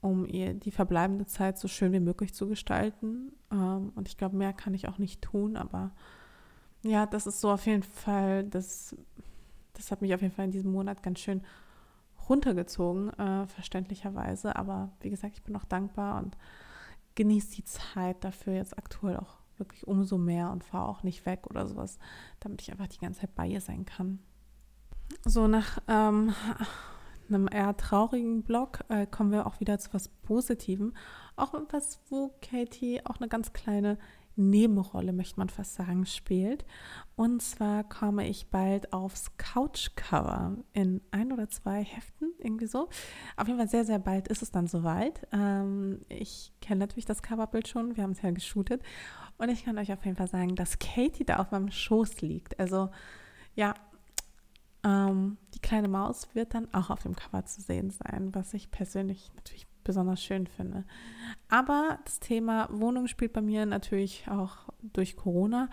um 0.00 0.26
ihr 0.26 0.54
die 0.54 0.72
verbleibende 0.72 1.26
Zeit 1.26 1.56
so 1.56 1.68
schön 1.68 1.92
wie 1.92 2.00
möglich 2.00 2.34
zu 2.34 2.48
gestalten. 2.48 3.30
Ähm, 3.52 3.92
und 3.94 4.08
ich 4.08 4.16
glaube, 4.16 4.36
mehr 4.36 4.52
kann 4.52 4.74
ich 4.74 4.88
auch 4.88 4.98
nicht 4.98 5.22
tun, 5.22 5.56
aber 5.56 5.92
ja, 6.82 7.06
das 7.06 7.26
ist 7.26 7.40
so 7.40 7.50
auf 7.50 7.66
jeden 7.66 7.84
Fall, 7.84 8.44
das, 8.44 8.96
das 9.74 9.90
hat 9.92 10.02
mich 10.02 10.14
auf 10.14 10.22
jeden 10.22 10.34
Fall 10.34 10.46
in 10.46 10.50
diesem 10.50 10.72
Monat 10.72 11.02
ganz 11.02 11.20
schön 11.20 11.42
runtergezogen, 12.28 13.10
äh, 13.18 13.46
verständlicherweise. 13.46 14.56
Aber 14.56 14.90
wie 15.00 15.10
gesagt, 15.10 15.34
ich 15.34 15.42
bin 15.42 15.54
auch 15.54 15.64
dankbar 15.64 16.20
und 16.22 16.36
genieße 17.14 17.56
die 17.56 17.64
Zeit 17.64 18.24
dafür 18.24 18.54
jetzt 18.54 18.76
aktuell 18.78 19.16
auch 19.16 19.38
wirklich 19.58 19.86
umso 19.86 20.18
mehr 20.18 20.50
und 20.50 20.64
fahre 20.64 20.88
auch 20.88 21.02
nicht 21.02 21.24
weg 21.26 21.46
oder 21.48 21.68
sowas, 21.68 21.98
damit 22.40 22.62
ich 22.62 22.72
einfach 22.72 22.88
die 22.88 22.98
ganze 22.98 23.20
Zeit 23.20 23.34
bei 23.34 23.46
ihr 23.46 23.60
sein 23.60 23.84
kann. 23.84 24.18
So, 25.24 25.46
nach 25.46 25.78
ähm, 25.88 26.34
einem 27.34 27.48
eher 27.50 27.76
traurigen 27.76 28.42
Blog 28.42 28.84
äh, 28.88 29.06
kommen 29.06 29.32
wir 29.32 29.46
auch 29.46 29.60
wieder 29.60 29.78
zu 29.78 29.92
was 29.92 30.08
Positivem. 30.08 30.94
Auch 31.36 31.54
etwas, 31.54 32.00
wo 32.08 32.34
Katie 32.40 33.00
auch 33.04 33.18
eine 33.18 33.28
ganz 33.28 33.52
kleine 33.52 33.98
Nebenrolle, 34.36 35.12
möchte 35.12 35.38
man 35.38 35.48
fast 35.48 35.74
sagen, 35.74 36.06
spielt. 36.06 36.64
Und 37.16 37.42
zwar 37.42 37.84
komme 37.84 38.26
ich 38.26 38.48
bald 38.48 38.92
aufs 38.92 39.36
Couchcover 39.36 40.56
in 40.72 41.02
ein 41.10 41.32
oder 41.32 41.48
zwei 41.48 41.84
Heften, 41.84 42.32
irgendwie 42.38 42.66
so. 42.66 42.88
Auf 43.36 43.46
jeden 43.46 43.58
Fall 43.58 43.68
sehr, 43.68 43.84
sehr 43.84 43.98
bald 43.98 44.28
ist 44.28 44.42
es 44.42 44.50
dann 44.50 44.66
soweit. 44.66 45.26
Ähm, 45.32 46.00
ich 46.08 46.52
kenne 46.60 46.80
natürlich 46.80 47.04
das 47.04 47.22
Coverbild 47.22 47.68
schon, 47.68 47.96
wir 47.96 48.04
haben 48.04 48.12
es 48.12 48.22
ja 48.22 48.30
geshootet. 48.30 48.82
Und 49.38 49.48
ich 49.48 49.64
kann 49.64 49.78
euch 49.78 49.92
auf 49.92 50.04
jeden 50.04 50.16
Fall 50.16 50.28
sagen, 50.28 50.54
dass 50.54 50.78
Katie 50.78 51.24
da 51.24 51.36
auf 51.36 51.50
meinem 51.50 51.70
Schoß 51.70 52.22
liegt. 52.22 52.58
Also 52.58 52.90
ja, 53.54 53.74
ähm, 54.84 55.38
die 55.54 55.60
kleine 55.60 55.88
Maus 55.88 56.28
wird 56.34 56.54
dann 56.54 56.72
auch 56.72 56.90
auf 56.90 57.02
dem 57.02 57.16
Cover 57.16 57.44
zu 57.44 57.60
sehen 57.60 57.90
sein, 57.90 58.34
was 58.34 58.54
ich 58.54 58.70
persönlich 58.70 59.30
natürlich 59.36 59.66
besonders 59.84 60.22
schön 60.22 60.46
finde. 60.46 60.84
Aber 61.48 61.98
das 62.04 62.20
Thema 62.20 62.68
Wohnung 62.70 63.08
spielt 63.08 63.32
bei 63.32 63.42
mir 63.42 63.66
natürlich 63.66 64.26
auch 64.28 64.56
durch 64.82 65.16
Corona 65.16 65.68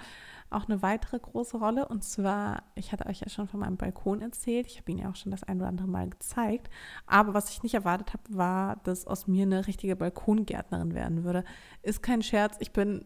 auch 0.51 0.68
eine 0.68 0.82
weitere 0.82 1.20
große 1.20 1.58
Rolle. 1.58 1.88
Und 1.88 2.04
zwar, 2.04 2.63
ich 2.75 2.92
hatte 2.92 3.06
euch 3.06 3.22
ja 3.22 3.30
schon 3.30 3.48
von 3.48 3.60
meinem 3.60 3.78
Balkon 3.78 4.22
erzählt. 4.22 4.68
Ich 4.68 4.80
habe 4.80 4.92
ihn 4.92 4.98
ja 4.98 5.10
auch 5.10 5.16
schon 5.16 5.32
das 5.32 5.44
ein 5.44 5.58
oder 5.58 5.68
andere 5.68 5.88
Mal 5.88 6.10
gezeigt. 6.10 6.70
Aber 7.06 7.34
was 7.34 7.51
ich 7.51 7.63
nicht 7.63 7.75
erwartet 7.75 8.13
habe, 8.13 8.24
war, 8.30 8.78
dass 8.78 9.06
aus 9.06 9.28
mir 9.28 9.44
eine 9.44 9.68
richtige 9.68 9.96
Balkongärtnerin 9.96 10.94
werden 10.94 11.24
würde. 11.24 11.44
Ist 11.84 12.01
kein 12.01 12.24
Scherz. 12.24 12.58
Ich 12.60 12.72
bin 12.72 13.06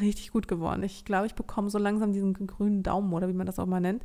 richtig 0.00 0.30
gut 0.30 0.48
geworden. 0.48 0.82
Ich 0.82 1.04
glaube, 1.04 1.26
ich 1.26 1.34
bekomme 1.34 1.70
so 1.70 1.78
langsam 1.78 2.12
diesen 2.12 2.34
grünen 2.34 2.82
Daumen 2.82 3.12
oder 3.12 3.28
wie 3.28 3.32
man 3.32 3.46
das 3.46 3.58
auch 3.58 3.66
mal 3.66 3.80
nennt, 3.80 4.02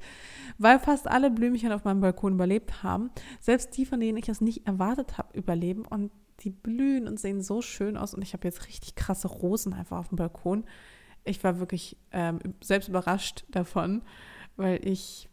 weil 0.58 0.80
fast 0.80 1.08
alle 1.08 1.32
Blümchen 1.32 1.72
auf 1.72 1.84
meinem 1.84 2.02
Balkon 2.02 2.34
überlebt 2.34 2.84
haben. 2.84 3.12
Selbst 3.40 3.76
die, 3.78 3.86
von 3.86 4.00
denen 4.00 4.18
ich 4.18 4.30
es 4.30 4.42
nicht 4.42 4.68
erwartet 4.68 5.18
habe, 5.18 5.38
überleben. 5.38 5.86
Und 5.86 6.12
die 6.44 6.50
blühen 6.50 7.08
und 7.08 7.20
sehen 7.20 7.42
so 7.42 7.62
schön 7.62 7.98
aus. 7.98 8.14
Und 8.14 8.22
ich 8.22 8.34
habe 8.34 8.48
jetzt 8.48 8.68
richtig 8.68 8.96
krasse 8.96 9.28
Rosen 9.28 9.74
einfach 9.74 9.98
auf 9.98 10.10
dem 10.10 10.18
Balkon. 10.18 10.64
Ich 11.24 11.44
war 11.44 11.60
wirklich 11.60 11.98
ähm, 12.12 12.40
selbst 12.64 12.90
überrascht 12.90 13.46
davon, 13.50 14.02
weil 14.56 14.86
ich 14.88 15.30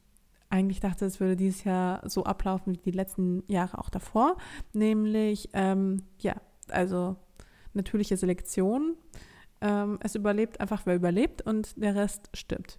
eigentlich 0.50 0.81
dachte, 0.81 1.05
es 1.05 1.21
würde 1.21 1.37
dieses 1.37 1.65
Jahr 1.65 2.09
so 2.09 2.25
ablaufen 2.25 2.75
wie 2.75 2.91
die 2.91 2.97
letzten 2.97 3.43
Jahre 3.47 3.79
auch 3.79 3.91
davor. 3.91 4.37
Nämlich, 4.73 5.50
ähm, 5.53 6.03
ja, 6.21 6.37
also 6.69 7.17
natürliche 7.75 8.17
Selektion. 8.17 8.97
Ähm, 9.61 9.99
es 10.03 10.15
überlebt 10.15 10.61
einfach, 10.61 10.83
wer 10.85 10.97
überlebt 10.97 11.43
und 11.43 11.81
der 11.81 11.95
Rest 11.95 12.31
stirbt. 12.35 12.79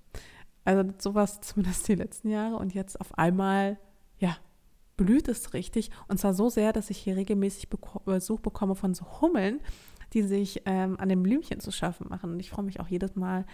Also 0.66 0.92
sowas 0.98 1.42
zumindest 1.42 1.88
die 1.88 1.96
letzten 1.96 2.30
Jahre. 2.30 2.58
Und 2.58 2.74
jetzt 2.74 3.00
auf 3.00 3.18
einmal, 3.18 3.78
ja, 4.20 4.38
blüht 4.98 5.28
es 5.28 5.54
richtig. 5.54 5.92
Und 6.08 6.20
zwar 6.20 6.34
so 6.34 6.50
sehr, 6.50 6.74
dass 6.74 6.90
ich 6.90 6.98
hier 6.98 7.16
regelmäßig 7.16 7.70
Besuch 8.06 8.40
bekomme 8.40 8.76
von 8.76 8.94
so 8.94 9.22
Hummeln, 9.22 9.62
die 10.14 10.24
sich 10.24 10.64
ähm, 10.66 11.00
an 11.00 11.10
den 11.10 11.24
Blümchen 11.24 11.60
zu 11.60 11.72
schaffen 11.72 12.08
machen. 12.10 12.32
Und 12.32 12.40
ich 12.40 12.50
freue 12.50 12.66
mich 12.66 12.80
auch 12.80 12.88
jedes 12.88 13.16
Mal, 13.16 13.46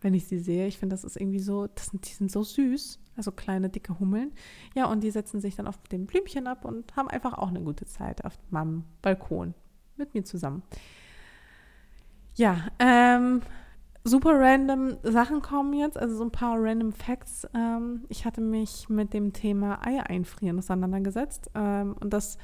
wenn 0.00 0.14
ich 0.14 0.26
sie 0.26 0.38
sehe. 0.38 0.66
Ich 0.66 0.78
finde, 0.78 0.94
das 0.94 1.02
ist 1.02 1.16
irgendwie 1.16 1.40
so, 1.40 1.66
das 1.66 1.86
sind, 1.86 2.08
die 2.08 2.12
sind 2.14 2.30
so 2.30 2.42
süß, 2.42 3.00
also 3.16 3.32
kleine, 3.32 3.70
dicke 3.70 3.98
Hummeln. 3.98 4.32
Ja, 4.74 4.86
und 4.86 5.02
die 5.02 5.10
setzen 5.10 5.40
sich 5.40 5.56
dann 5.56 5.66
auf 5.66 5.78
den 5.88 6.06
Blümchen 6.06 6.46
ab 6.46 6.64
und 6.64 6.94
haben 6.96 7.08
einfach 7.08 7.34
auch 7.34 7.48
eine 7.48 7.62
gute 7.62 7.86
Zeit 7.86 8.24
auf 8.24 8.38
meinem 8.50 8.84
Balkon 9.02 9.54
mit 9.96 10.14
mir 10.14 10.24
zusammen. 10.24 10.62
Ja, 12.34 12.68
ähm, 12.78 13.42
super 14.02 14.38
random 14.38 14.98
Sachen 15.02 15.40
kommen 15.40 15.72
jetzt, 15.72 15.96
also 15.96 16.16
so 16.16 16.24
ein 16.24 16.32
paar 16.32 16.56
random 16.58 16.92
Facts. 16.92 17.46
Ähm, 17.54 18.04
ich 18.08 18.24
hatte 18.24 18.40
mich 18.40 18.88
mit 18.88 19.12
dem 19.14 19.32
Thema 19.32 19.84
Eier 19.86 20.08
einfrieren 20.10 20.58
auseinandergesetzt 20.58 21.50
ähm, 21.54 21.96
und 22.00 22.10
das 22.10 22.38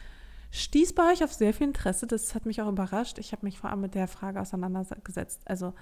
stieß 0.52 0.94
bei 0.94 1.12
euch 1.12 1.24
auf 1.24 1.32
sehr 1.32 1.54
viel 1.54 1.68
Interesse. 1.68 2.06
Das 2.06 2.34
hat 2.34 2.46
mich 2.46 2.62
auch 2.62 2.68
überrascht. 2.68 3.18
Ich 3.18 3.32
habe 3.32 3.46
mich 3.46 3.58
vor 3.58 3.70
allem 3.70 3.80
mit 3.80 3.94
der 3.94 4.08
Frage 4.08 4.40
auseinandergesetzt. 4.40 5.42
Also 5.46 5.74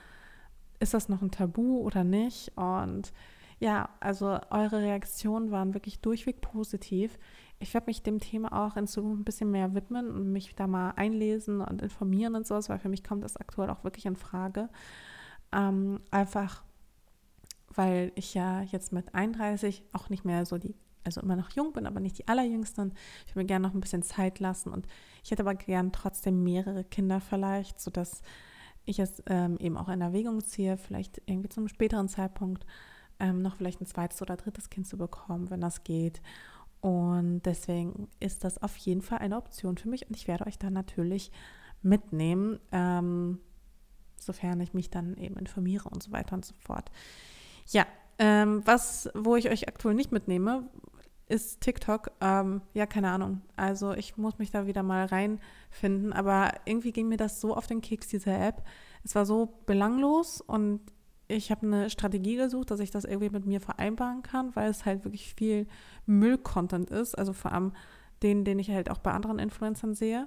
ist 0.80 0.94
das 0.94 1.08
noch 1.08 1.22
ein 1.22 1.30
Tabu 1.30 1.80
oder 1.80 2.04
nicht? 2.04 2.52
Und 2.56 3.12
ja, 3.60 3.88
also 4.00 4.38
eure 4.50 4.82
Reaktionen 4.82 5.50
waren 5.50 5.74
wirklich 5.74 6.00
durchweg 6.00 6.40
positiv. 6.40 7.18
Ich 7.60 7.74
werde 7.74 7.86
mich 7.86 8.02
dem 8.02 8.20
Thema 8.20 8.66
auch 8.66 8.76
in 8.76 8.86
Zukunft 8.86 9.20
ein 9.20 9.24
bisschen 9.24 9.50
mehr 9.50 9.74
widmen 9.74 10.10
und 10.10 10.32
mich 10.32 10.54
da 10.54 10.66
mal 10.66 10.90
einlesen 10.92 11.60
und 11.60 11.82
informieren 11.82 12.34
und 12.34 12.46
sowas, 12.46 12.68
weil 12.68 12.78
für 12.78 12.88
mich 12.88 13.02
kommt 13.02 13.24
das 13.24 13.36
aktuell 13.36 13.70
auch 13.70 13.84
wirklich 13.84 14.06
in 14.06 14.16
Frage. 14.16 14.68
Ähm, 15.52 16.00
einfach, 16.10 16.62
weil 17.74 18.12
ich 18.14 18.34
ja 18.34 18.62
jetzt 18.62 18.92
mit 18.92 19.14
31 19.14 19.82
auch 19.92 20.08
nicht 20.08 20.24
mehr 20.24 20.46
so 20.46 20.58
die, 20.58 20.74
also 21.04 21.20
immer 21.20 21.36
noch 21.36 21.50
jung 21.50 21.72
bin, 21.72 21.86
aber 21.86 22.00
nicht 22.00 22.18
die 22.18 22.28
allerjüngste. 22.28 22.82
Und 22.82 22.94
ich 23.26 23.34
würde 23.34 23.40
mir 23.40 23.46
gerne 23.46 23.66
noch 23.66 23.74
ein 23.74 23.80
bisschen 23.80 24.02
Zeit 24.02 24.38
lassen 24.38 24.72
und 24.72 24.86
ich 25.24 25.30
hätte 25.30 25.42
aber 25.42 25.54
gern 25.54 25.90
trotzdem 25.92 26.44
mehrere 26.44 26.84
Kinder 26.84 27.20
vielleicht, 27.20 27.80
sodass 27.80 28.22
ich 28.84 28.98
es 28.98 29.22
ähm, 29.26 29.56
eben 29.58 29.76
auch 29.76 29.88
in 29.88 30.00
Erwägung 30.00 30.42
ziehe, 30.42 30.76
vielleicht 30.76 31.20
irgendwie 31.26 31.48
zum 31.48 31.68
späteren 31.68 32.08
Zeitpunkt 32.08 32.64
ähm, 33.20 33.42
noch 33.42 33.56
vielleicht 33.56 33.80
ein 33.80 33.86
zweites 33.86 34.22
oder 34.22 34.36
drittes 34.36 34.70
Kind 34.70 34.86
zu 34.86 34.96
bekommen, 34.96 35.50
wenn 35.50 35.60
das 35.60 35.84
geht. 35.84 36.20
Und 36.80 37.42
deswegen 37.42 38.08
ist 38.20 38.44
das 38.44 38.62
auf 38.62 38.76
jeden 38.76 39.02
Fall 39.02 39.18
eine 39.18 39.36
Option 39.36 39.76
für 39.76 39.88
mich 39.88 40.08
und 40.08 40.16
ich 40.16 40.28
werde 40.28 40.46
euch 40.46 40.58
da 40.58 40.70
natürlich 40.70 41.32
mitnehmen. 41.82 42.60
Ähm, 42.72 43.38
sofern 44.20 44.60
ich 44.60 44.74
mich 44.74 44.90
dann 44.90 45.16
eben 45.16 45.36
informiere 45.36 45.88
und 45.88 46.02
so 46.02 46.12
weiter 46.12 46.34
und 46.34 46.44
so 46.44 46.54
fort. 46.58 46.90
Ja, 47.66 47.86
ähm, 48.18 48.62
was, 48.64 49.10
wo 49.14 49.36
ich 49.36 49.48
euch 49.48 49.68
aktuell 49.68 49.94
nicht 49.94 50.12
mitnehme, 50.12 50.68
ist 51.28 51.60
TikTok. 51.60 52.10
Ähm, 52.20 52.62
ja, 52.74 52.86
keine 52.86 53.10
Ahnung. 53.10 53.42
Also 53.56 53.92
ich 53.92 54.16
muss 54.16 54.38
mich 54.38 54.50
da 54.50 54.66
wieder 54.66 54.82
mal 54.82 55.06
reinfinden, 55.06 56.12
aber 56.12 56.52
irgendwie 56.64 56.92
ging 56.92 57.08
mir 57.08 57.18
das 57.18 57.40
so 57.40 57.54
auf 57.54 57.66
den 57.66 57.80
Keks, 57.80 58.08
diese 58.08 58.32
App. 58.32 58.64
Es 59.04 59.14
war 59.14 59.26
so 59.26 59.58
belanglos 59.66 60.40
und 60.40 60.80
ich 61.28 61.50
habe 61.50 61.66
eine 61.66 61.90
Strategie 61.90 62.36
gesucht, 62.36 62.70
dass 62.70 62.80
ich 62.80 62.90
das 62.90 63.04
irgendwie 63.04 63.30
mit 63.30 63.46
mir 63.46 63.60
vereinbaren 63.60 64.22
kann, 64.22 64.56
weil 64.56 64.70
es 64.70 64.86
halt 64.86 65.04
wirklich 65.04 65.34
viel 65.34 65.66
Müll-Content 66.06 66.90
ist. 66.90 67.16
Also 67.16 67.34
vor 67.34 67.52
allem 67.52 67.72
den, 68.22 68.44
den 68.44 68.58
ich 68.58 68.70
halt 68.70 68.90
auch 68.90 68.98
bei 68.98 69.12
anderen 69.12 69.38
Influencern 69.38 69.94
sehe. 69.94 70.26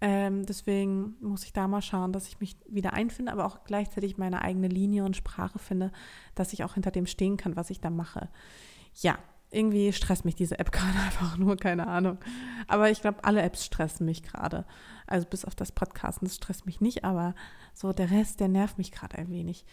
Ähm, 0.00 0.44
deswegen 0.44 1.14
muss 1.20 1.44
ich 1.44 1.52
da 1.52 1.68
mal 1.68 1.80
schauen, 1.80 2.12
dass 2.12 2.26
ich 2.26 2.40
mich 2.40 2.56
wieder 2.66 2.92
einfinde, 2.92 3.30
aber 3.30 3.46
auch 3.46 3.62
gleichzeitig 3.64 4.18
meine 4.18 4.42
eigene 4.42 4.66
Linie 4.66 5.04
und 5.04 5.16
Sprache 5.16 5.60
finde, 5.60 5.92
dass 6.34 6.52
ich 6.52 6.64
auch 6.64 6.74
hinter 6.74 6.90
dem 6.90 7.06
stehen 7.06 7.36
kann, 7.36 7.54
was 7.54 7.70
ich 7.70 7.80
da 7.80 7.88
mache. 7.88 8.28
Ja, 8.96 9.16
irgendwie 9.52 9.92
stresst 9.92 10.24
mich 10.24 10.34
diese 10.34 10.58
App 10.58 10.72
gerade 10.72 10.98
einfach 10.98 11.38
nur, 11.38 11.56
keine 11.56 11.86
Ahnung. 11.86 12.18
Aber 12.66 12.90
ich 12.90 13.00
glaube, 13.00 13.22
alle 13.22 13.42
Apps 13.42 13.64
stressen 13.64 14.04
mich 14.04 14.24
gerade. 14.24 14.64
Also 15.06 15.28
bis 15.28 15.44
auf 15.44 15.54
das 15.54 15.70
Podcasten, 15.70 16.26
das 16.26 16.34
stresst 16.34 16.66
mich 16.66 16.80
nicht, 16.80 17.04
aber 17.04 17.36
so 17.72 17.92
der 17.92 18.10
Rest, 18.10 18.40
der 18.40 18.48
nervt 18.48 18.78
mich 18.78 18.90
gerade 18.90 19.16
ein 19.18 19.30
wenig. 19.30 19.64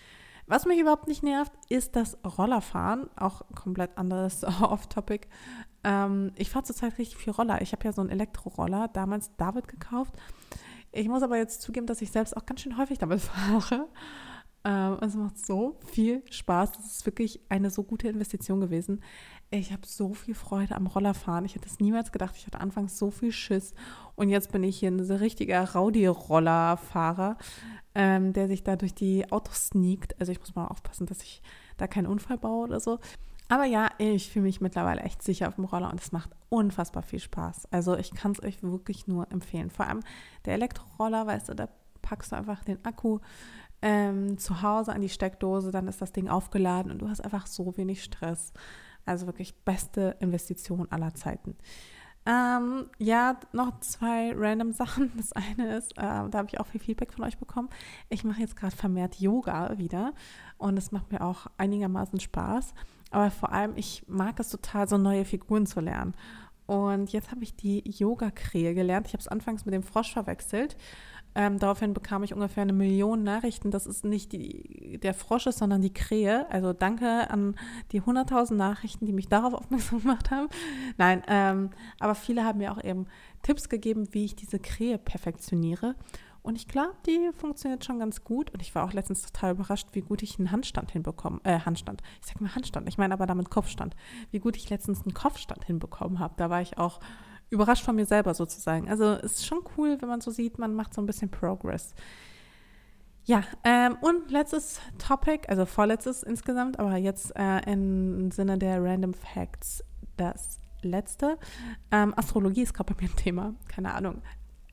Was 0.49 0.65
mich 0.65 0.79
überhaupt 0.79 1.07
nicht 1.07 1.21
nervt, 1.21 1.51
ist 1.69 1.95
das 1.95 2.17
Rollerfahren. 2.25 3.07
Auch 3.15 3.43
komplett 3.53 3.95
anderes 3.99 4.43
Off-Topic. 4.61 5.27
Ähm, 5.83 6.31
ich 6.37 6.49
fahre 6.49 6.65
zurzeit 6.65 6.97
richtig 6.97 7.17
viel 7.17 7.33
Roller. 7.33 7.61
Ich 7.61 7.71
habe 7.71 7.85
ja 7.85 7.93
so 7.93 8.01
einen 8.01 8.09
Elektroroller, 8.09 8.87
damals 8.87 9.29
David 9.37 9.67
gekauft. 9.67 10.15
Ich 10.91 11.07
muss 11.07 11.21
aber 11.21 11.37
jetzt 11.37 11.61
zugeben, 11.61 11.85
dass 11.85 12.01
ich 12.01 12.09
selbst 12.09 12.35
auch 12.35 12.47
ganz 12.47 12.61
schön 12.61 12.79
häufig 12.79 12.97
damit 12.97 13.21
fahre. 13.21 13.89
Ähm, 14.65 14.97
es 15.01 15.13
macht 15.13 15.37
so 15.37 15.77
viel 15.85 16.23
Spaß. 16.31 16.71
Das 16.71 16.85
ist 16.85 17.05
wirklich 17.05 17.41
eine 17.49 17.69
so 17.69 17.83
gute 17.83 18.07
Investition 18.07 18.59
gewesen. 18.59 19.03
Ich 19.51 19.71
habe 19.71 19.85
so 19.85 20.15
viel 20.15 20.33
Freude 20.33 20.75
am 20.75 20.87
Rollerfahren. 20.87 21.45
Ich 21.45 21.53
hätte 21.53 21.67
es 21.67 21.79
niemals 21.79 22.11
gedacht. 22.11 22.35
Ich 22.35 22.47
hatte 22.47 22.59
anfangs 22.59 22.97
so 22.97 23.11
viel 23.11 23.31
Schiss. 23.31 23.75
Und 24.15 24.29
jetzt 24.29 24.51
bin 24.51 24.63
ich 24.63 24.79
hier 24.79 24.89
ein 24.89 24.99
richtiger 24.99 25.73
Rowdy-Rollerfahrer 25.73 27.37
ähm, 27.95 28.33
der 28.33 28.47
sich 28.47 28.63
da 28.63 28.75
durch 28.75 28.93
die 28.93 29.31
Autos 29.31 29.67
sneakt. 29.67 30.19
Also 30.19 30.31
ich 30.31 30.39
muss 30.39 30.55
mal 30.55 30.67
aufpassen, 30.67 31.07
dass 31.07 31.21
ich 31.21 31.41
da 31.77 31.87
keinen 31.87 32.07
Unfall 32.07 32.37
baue 32.37 32.67
oder 32.67 32.79
so. 32.79 32.99
Aber 33.51 33.65
ja, 33.65 33.89
ich 33.97 34.29
fühle 34.29 34.43
mich 34.43 34.61
mittlerweile 34.61 35.01
echt 35.01 35.23
sicher 35.23 35.47
auf 35.47 35.55
dem 35.55 35.65
Roller 35.65 35.89
und 35.89 35.99
es 35.99 36.11
macht 36.11 36.29
unfassbar 36.49 37.01
viel 37.01 37.19
Spaß. 37.19 37.67
Also 37.71 37.97
ich 37.97 38.13
kann 38.13 38.31
es 38.33 38.43
euch 38.43 38.61
wirklich 38.61 39.07
nur 39.07 39.31
empfehlen. 39.31 39.71
Vor 39.71 39.87
allem 39.87 40.01
der 40.45 40.53
Elektroroller, 40.53 41.25
weißt 41.25 41.49
du, 41.49 41.55
da 41.55 41.67
packst 42.03 42.31
du 42.31 42.35
einfach 42.35 42.63
den 42.63 42.83
Akku 42.85 43.19
ähm, 43.81 44.37
zu 44.37 44.61
Hause 44.61 44.93
an 44.93 45.01
die 45.01 45.09
Steckdose, 45.09 45.71
dann 45.71 45.87
ist 45.87 46.01
das 46.01 46.11
Ding 46.11 46.29
aufgeladen 46.29 46.91
und 46.91 46.99
du 46.99 47.09
hast 47.09 47.21
einfach 47.21 47.47
so 47.47 47.75
wenig 47.75 48.03
Stress. 48.03 48.53
Also 49.05 49.25
wirklich 49.25 49.55
beste 49.63 50.15
Investition 50.19 50.91
aller 50.91 51.15
Zeiten. 51.15 51.55
Ähm, 52.29 52.85
ja, 52.99 53.39
noch 53.53 53.79
zwei 53.79 54.33
random 54.35 54.71
Sachen. 54.71 55.11
Das 55.17 55.33
eine 55.33 55.77
ist, 55.77 55.93
äh, 55.93 56.29
da 56.29 56.31
habe 56.33 56.47
ich 56.47 56.59
auch 56.59 56.67
viel 56.67 56.79
Feedback 56.79 57.11
von 57.11 57.25
euch 57.25 57.39
bekommen. 57.39 57.69
Ich 58.09 58.23
mache 58.23 58.41
jetzt 58.41 58.55
gerade 58.55 58.75
vermehrt 58.75 59.15
Yoga 59.19 59.77
wieder 59.79 60.13
und 60.59 60.77
es 60.77 60.91
macht 60.91 61.11
mir 61.11 61.21
auch 61.21 61.47
einigermaßen 61.57 62.19
Spaß. 62.19 62.75
Aber 63.09 63.31
vor 63.31 63.51
allem, 63.51 63.73
ich 63.75 64.03
mag 64.07 64.39
es 64.39 64.49
total, 64.49 64.87
so 64.87 64.99
neue 64.99 65.25
Figuren 65.25 65.65
zu 65.65 65.79
lernen. 65.79 66.13
Und 66.67 67.11
jetzt 67.11 67.31
habe 67.31 67.43
ich 67.43 67.55
die 67.55 67.81
Yoga-Krähe 67.89 68.75
gelernt. 68.75 69.07
Ich 69.07 69.13
habe 69.13 69.21
es 69.21 69.27
anfangs 69.27 69.65
mit 69.65 69.73
dem 69.73 69.81
Frosch 69.81 70.13
verwechselt. 70.13 70.77
Ähm, 71.35 71.59
daraufhin 71.59 71.93
bekam 71.93 72.23
ich 72.23 72.33
ungefähr 72.33 72.63
eine 72.63 72.73
Million 72.73 73.23
Nachrichten, 73.23 73.71
dass 73.71 73.85
es 73.85 74.03
nicht 74.03 74.31
die, 74.31 74.99
der 75.01 75.13
Frosch 75.13 75.45
ist, 75.47 75.59
sondern 75.59 75.81
die 75.81 75.93
Krähe. 75.93 76.49
Also 76.49 76.73
danke 76.73 77.29
an 77.29 77.55
die 77.91 78.01
100.000 78.01 78.55
Nachrichten, 78.55 79.05
die 79.05 79.13
mich 79.13 79.27
darauf 79.27 79.53
aufmerksam 79.55 80.01
gemacht 80.01 80.31
haben. 80.31 80.47
Nein, 80.97 81.23
ähm, 81.27 81.69
aber 81.99 82.15
viele 82.15 82.43
haben 82.43 82.57
mir 82.57 82.71
auch 82.71 82.83
eben 82.83 83.05
Tipps 83.43 83.69
gegeben, 83.69 84.07
wie 84.11 84.25
ich 84.25 84.35
diese 84.35 84.59
Krähe 84.59 84.97
perfektioniere. 84.97 85.95
Und 86.41 86.55
ich 86.55 86.67
glaube, 86.67 86.95
die 87.05 87.31
funktioniert 87.37 87.85
schon 87.85 87.99
ganz 87.99 88.23
gut. 88.23 88.51
Und 88.51 88.61
ich 88.61 88.73
war 88.73 88.85
auch 88.85 88.93
letztens 88.93 89.21
total 89.21 89.51
überrascht, 89.51 89.89
wie 89.91 90.01
gut 90.01 90.23
ich 90.23 90.39
einen 90.39 90.51
Handstand 90.51 90.91
hinbekommen, 90.91 91.41
äh, 91.43 91.59
Handstand. 91.59 92.01
Ich 92.21 92.27
sage 92.27 92.43
mal 92.43 92.55
Handstand, 92.55 92.87
ich 92.87 92.97
meine 92.97 93.13
aber 93.13 93.27
damit 93.27 93.49
Kopfstand. 93.49 93.95
Wie 94.31 94.39
gut 94.39 94.55
ich 94.55 94.69
letztens 94.69 95.03
einen 95.03 95.13
Kopfstand 95.13 95.65
hinbekommen 95.65 96.19
habe. 96.19 96.33
Da 96.37 96.49
war 96.49 96.61
ich 96.61 96.77
auch 96.77 96.99
überrascht 97.49 97.83
von 97.83 97.95
mir 97.95 98.05
selber 98.05 98.33
sozusagen. 98.33 98.89
Also 98.89 99.13
es 99.13 99.35
ist 99.35 99.45
schon 99.45 99.59
cool, 99.77 99.97
wenn 99.99 100.09
man 100.09 100.21
so 100.21 100.31
sieht, 100.31 100.59
man 100.59 100.73
macht 100.75 100.93
so 100.93 101.01
ein 101.01 101.05
bisschen 101.05 101.29
Progress. 101.29 101.93
Ja, 103.25 103.43
ähm, 103.63 103.97
und 104.01 104.31
letztes 104.31 104.79
Topic, 104.97 105.47
also 105.47 105.65
vorletztes 105.65 106.23
insgesamt, 106.23 106.79
aber 106.79 106.97
jetzt 106.97 107.35
äh, 107.35 107.59
im 107.71 108.31
Sinne 108.31 108.57
der 108.57 108.83
Random 108.83 109.13
Facts 109.13 109.83
das 110.17 110.59
letzte. 110.81 111.37
Ähm, 111.91 112.13
Astrologie 112.17 112.63
ist 112.63 112.73
gerade 112.73 112.93
bei 112.93 113.03
mir 113.03 113.09
ein 113.09 113.15
Thema, 113.15 113.53
keine 113.67 113.93
Ahnung. 113.93 114.21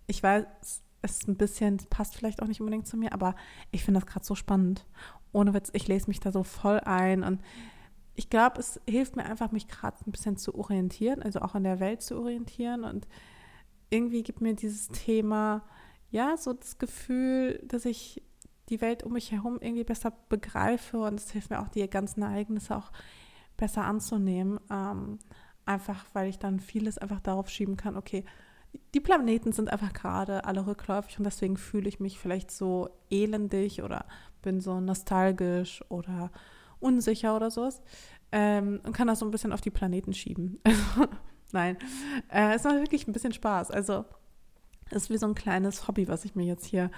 Ich 0.07 0.23
weiß, 0.23 0.45
es 0.63 0.85
ist 1.03 1.29
ein 1.29 1.37
bisschen, 1.37 1.79
passt 1.91 2.17
vielleicht 2.17 2.43
auch 2.43 2.47
nicht 2.47 2.61
unbedingt 2.61 2.87
zu 2.87 2.97
mir, 2.97 3.13
aber 3.13 3.35
ich 3.71 3.85
finde 3.85 4.01
das 4.01 4.07
gerade 4.09 4.25
so 4.25 4.35
spannend. 4.35 4.87
Ohne 5.33 5.53
Witz, 5.53 5.71
ich 5.73 5.87
lese 5.89 6.09
mich 6.09 6.21
da 6.21 6.33
so 6.33 6.43
voll 6.43 6.81
ein 6.81 7.23
und 7.23 7.41
ich 8.17 8.31
glaube, 8.31 8.61
es 8.61 8.81
hilft 8.89 9.17
mir 9.17 9.27
einfach, 9.27 9.53
mich 9.53 9.69
gerade 9.69 9.97
ein 10.07 10.11
bisschen 10.11 10.37
zu 10.37 10.55
orientieren, 10.55 11.23
also 11.23 11.41
auch 11.41 11.55
in 11.55 11.65
der 11.65 11.81
Welt 11.81 12.03
zu 12.03 12.19
orientieren. 12.19 12.85
Und 12.85 13.07
irgendwie 13.91 14.23
gibt 14.23 14.41
mir 14.41 14.55
dieses 14.55 14.89
Thema, 14.89 15.63
ja, 16.11 16.37
so 16.37 16.55
das 16.55 16.79
Gefühl, 16.79 17.63
dass 17.65 17.85
ich 17.85 18.23
die 18.69 18.81
Welt 18.81 19.03
um 19.05 19.13
mich 19.13 19.31
herum 19.31 19.59
irgendwie 19.61 19.85
besser 19.85 20.13
begreife 20.29 20.99
und 20.99 21.21
es 21.21 21.31
hilft 21.31 21.51
mir 21.51 21.61
auch, 21.61 21.69
die 21.69 21.89
ganzen 21.89 22.23
Ereignisse 22.23 22.77
auch 22.77 22.91
besser 23.57 23.85
anzunehmen. 23.85 24.59
Ähm, 24.71 25.19
einfach, 25.67 26.05
weil 26.15 26.29
ich 26.29 26.39
dann 26.39 26.59
vieles 26.59 26.99
einfach 26.99 27.21
darauf 27.21 27.49
schieben 27.49 27.77
kann, 27.77 27.97
okay, 27.97 28.25
die 28.95 29.01
Planeten 29.01 29.53
sind 29.53 29.71
einfach 29.71 29.93
gerade 29.93 30.45
alle 30.45 30.67
rückläufig 30.67 31.19
und 31.19 31.25
deswegen 31.25 31.57
fühle 31.57 31.89
ich 31.89 32.01
mich 32.01 32.19
vielleicht 32.19 32.51
so 32.51 32.91
elendig 33.11 33.83
oder 33.83 34.07
bin 34.43 34.61
so 34.61 34.81
nostalgisch 34.81 35.83
oder 35.89 36.31
unsicher 36.81 37.37
oder 37.37 37.51
sowas. 37.51 37.83
Ähm, 38.33 38.81
und 38.85 38.93
kann 38.93 39.07
das 39.07 39.21
so 39.21 39.25
ein 39.25 39.31
bisschen 39.31 39.53
auf 39.53 39.61
die 39.61 39.71
Planeten 39.71 40.13
schieben. 40.13 40.61
Nein, 41.53 41.77
äh, 42.29 42.55
es 42.55 42.65
macht 42.65 42.77
wirklich 42.77 43.07
ein 43.07 43.13
bisschen 43.13 43.33
Spaß. 43.33 43.71
Also 43.71 44.05
es 44.91 45.05
ist 45.05 45.11
wie 45.11 45.19
so 45.19 45.27
ein 45.27 45.35
kleines 45.35 45.87
Hobby, 45.89 46.09
was 46.09 46.25
ich 46.25 46.35
mir 46.35 46.45
jetzt 46.45 46.67
hier 46.67 46.91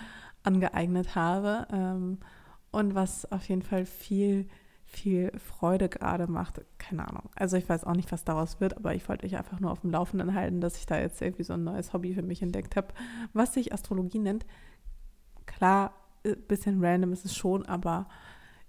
angeeignet 0.42 1.14
habe 1.14 1.66
ähm, 1.72 2.18
und 2.70 2.94
was 2.94 3.30
auf 3.30 3.48
jeden 3.48 3.62
Fall 3.62 3.86
viel, 3.86 4.48
viel 4.84 5.32
Freude 5.38 5.88
gerade 5.88 6.26
macht. 6.26 6.62
Keine 6.78 7.06
Ahnung. 7.06 7.30
Also 7.34 7.56
ich 7.56 7.68
weiß 7.68 7.84
auch 7.84 7.94
nicht, 7.94 8.10
was 8.12 8.24
daraus 8.24 8.60
wird, 8.60 8.76
aber 8.76 8.94
ich 8.94 9.08
wollte 9.08 9.26
euch 9.26 9.36
einfach 9.36 9.60
nur 9.60 9.70
auf 9.70 9.80
dem 9.80 9.90
Laufenden 9.90 10.34
halten, 10.34 10.60
dass 10.60 10.78
ich 10.78 10.86
da 10.86 10.98
jetzt 10.98 11.20
irgendwie 11.20 11.44
so 11.44 11.54
ein 11.54 11.64
neues 11.64 11.92
Hobby 11.92 12.14
für 12.14 12.22
mich 12.22 12.42
entdeckt 12.42 12.76
habe, 12.76 12.88
was 13.32 13.54
sich 13.54 13.72
Astrologie 13.72 14.18
nennt. 14.18 14.46
Klar, 15.46 15.92
ein 16.24 16.42
bisschen 16.46 16.84
random 16.84 17.12
ist 17.12 17.24
es 17.24 17.36
schon, 17.36 17.66
aber 17.66 18.08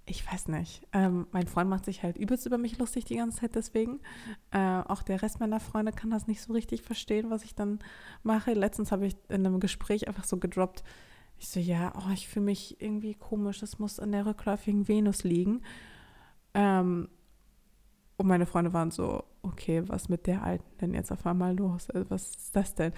ich 0.10 0.30
weiß 0.30 0.48
nicht. 0.48 0.88
Ähm, 0.92 1.28
mein 1.32 1.48
Freund 1.48 1.70
macht 1.70 1.86
sich 1.86 2.02
halt 2.02 2.18
übelst 2.18 2.46
über 2.46 2.58
mich 2.58 2.78
lustig 2.80 3.06
die 3.06 3.18
ganze 3.18 3.42
Zeit 3.42 3.56
deswegen. 3.56 4.00
Äh, 4.52 4.82
auch 4.82 5.04
der 5.04 5.22
Rest 5.22 5.40
meiner 5.40 5.60
Freunde 5.60 5.92
kann 5.92 6.10
das 6.10 6.28
nicht 6.28 6.42
so 6.42 6.54
richtig 6.54 6.82
verstehen, 6.82 7.30
was 7.30 7.44
ich 7.44 7.54
dann 7.54 7.80
mache. 8.24 8.54
Letztens 8.54 8.92
habe 8.92 9.06
ich 9.06 9.16
in 9.30 9.46
einem 9.46 9.60
Gespräch 9.60 10.08
einfach 10.08 10.24
so 10.24 10.38
gedroppt. 10.38 10.84
Ich 11.38 11.50
so, 11.50 11.60
ja, 11.60 11.94
oh, 11.96 12.12
ich 12.12 12.28
fühle 12.28 12.46
mich 12.46 12.82
irgendwie 12.82 13.14
komisch. 13.14 13.60
Das 13.60 13.78
muss 13.78 14.00
an 14.00 14.12
der 14.12 14.26
rückläufigen 14.26 14.88
Venus 14.88 15.24
liegen. 15.24 15.62
Ähm, 16.56 17.08
und 18.18 18.28
meine 18.28 18.48
Freunde 18.48 18.74
waren 18.74 18.92
so, 18.92 19.24
okay, 19.44 19.84
was 19.88 20.10
mit 20.10 20.26
der 20.26 20.44
Alten 20.44 20.66
denn 20.82 20.94
jetzt 20.94 21.12
auf 21.12 21.26
einmal 21.26 21.56
los? 21.56 21.90
Also, 21.92 22.10
was 22.10 22.32
ist 22.32 22.56
das 22.56 22.74
denn? 22.74 22.94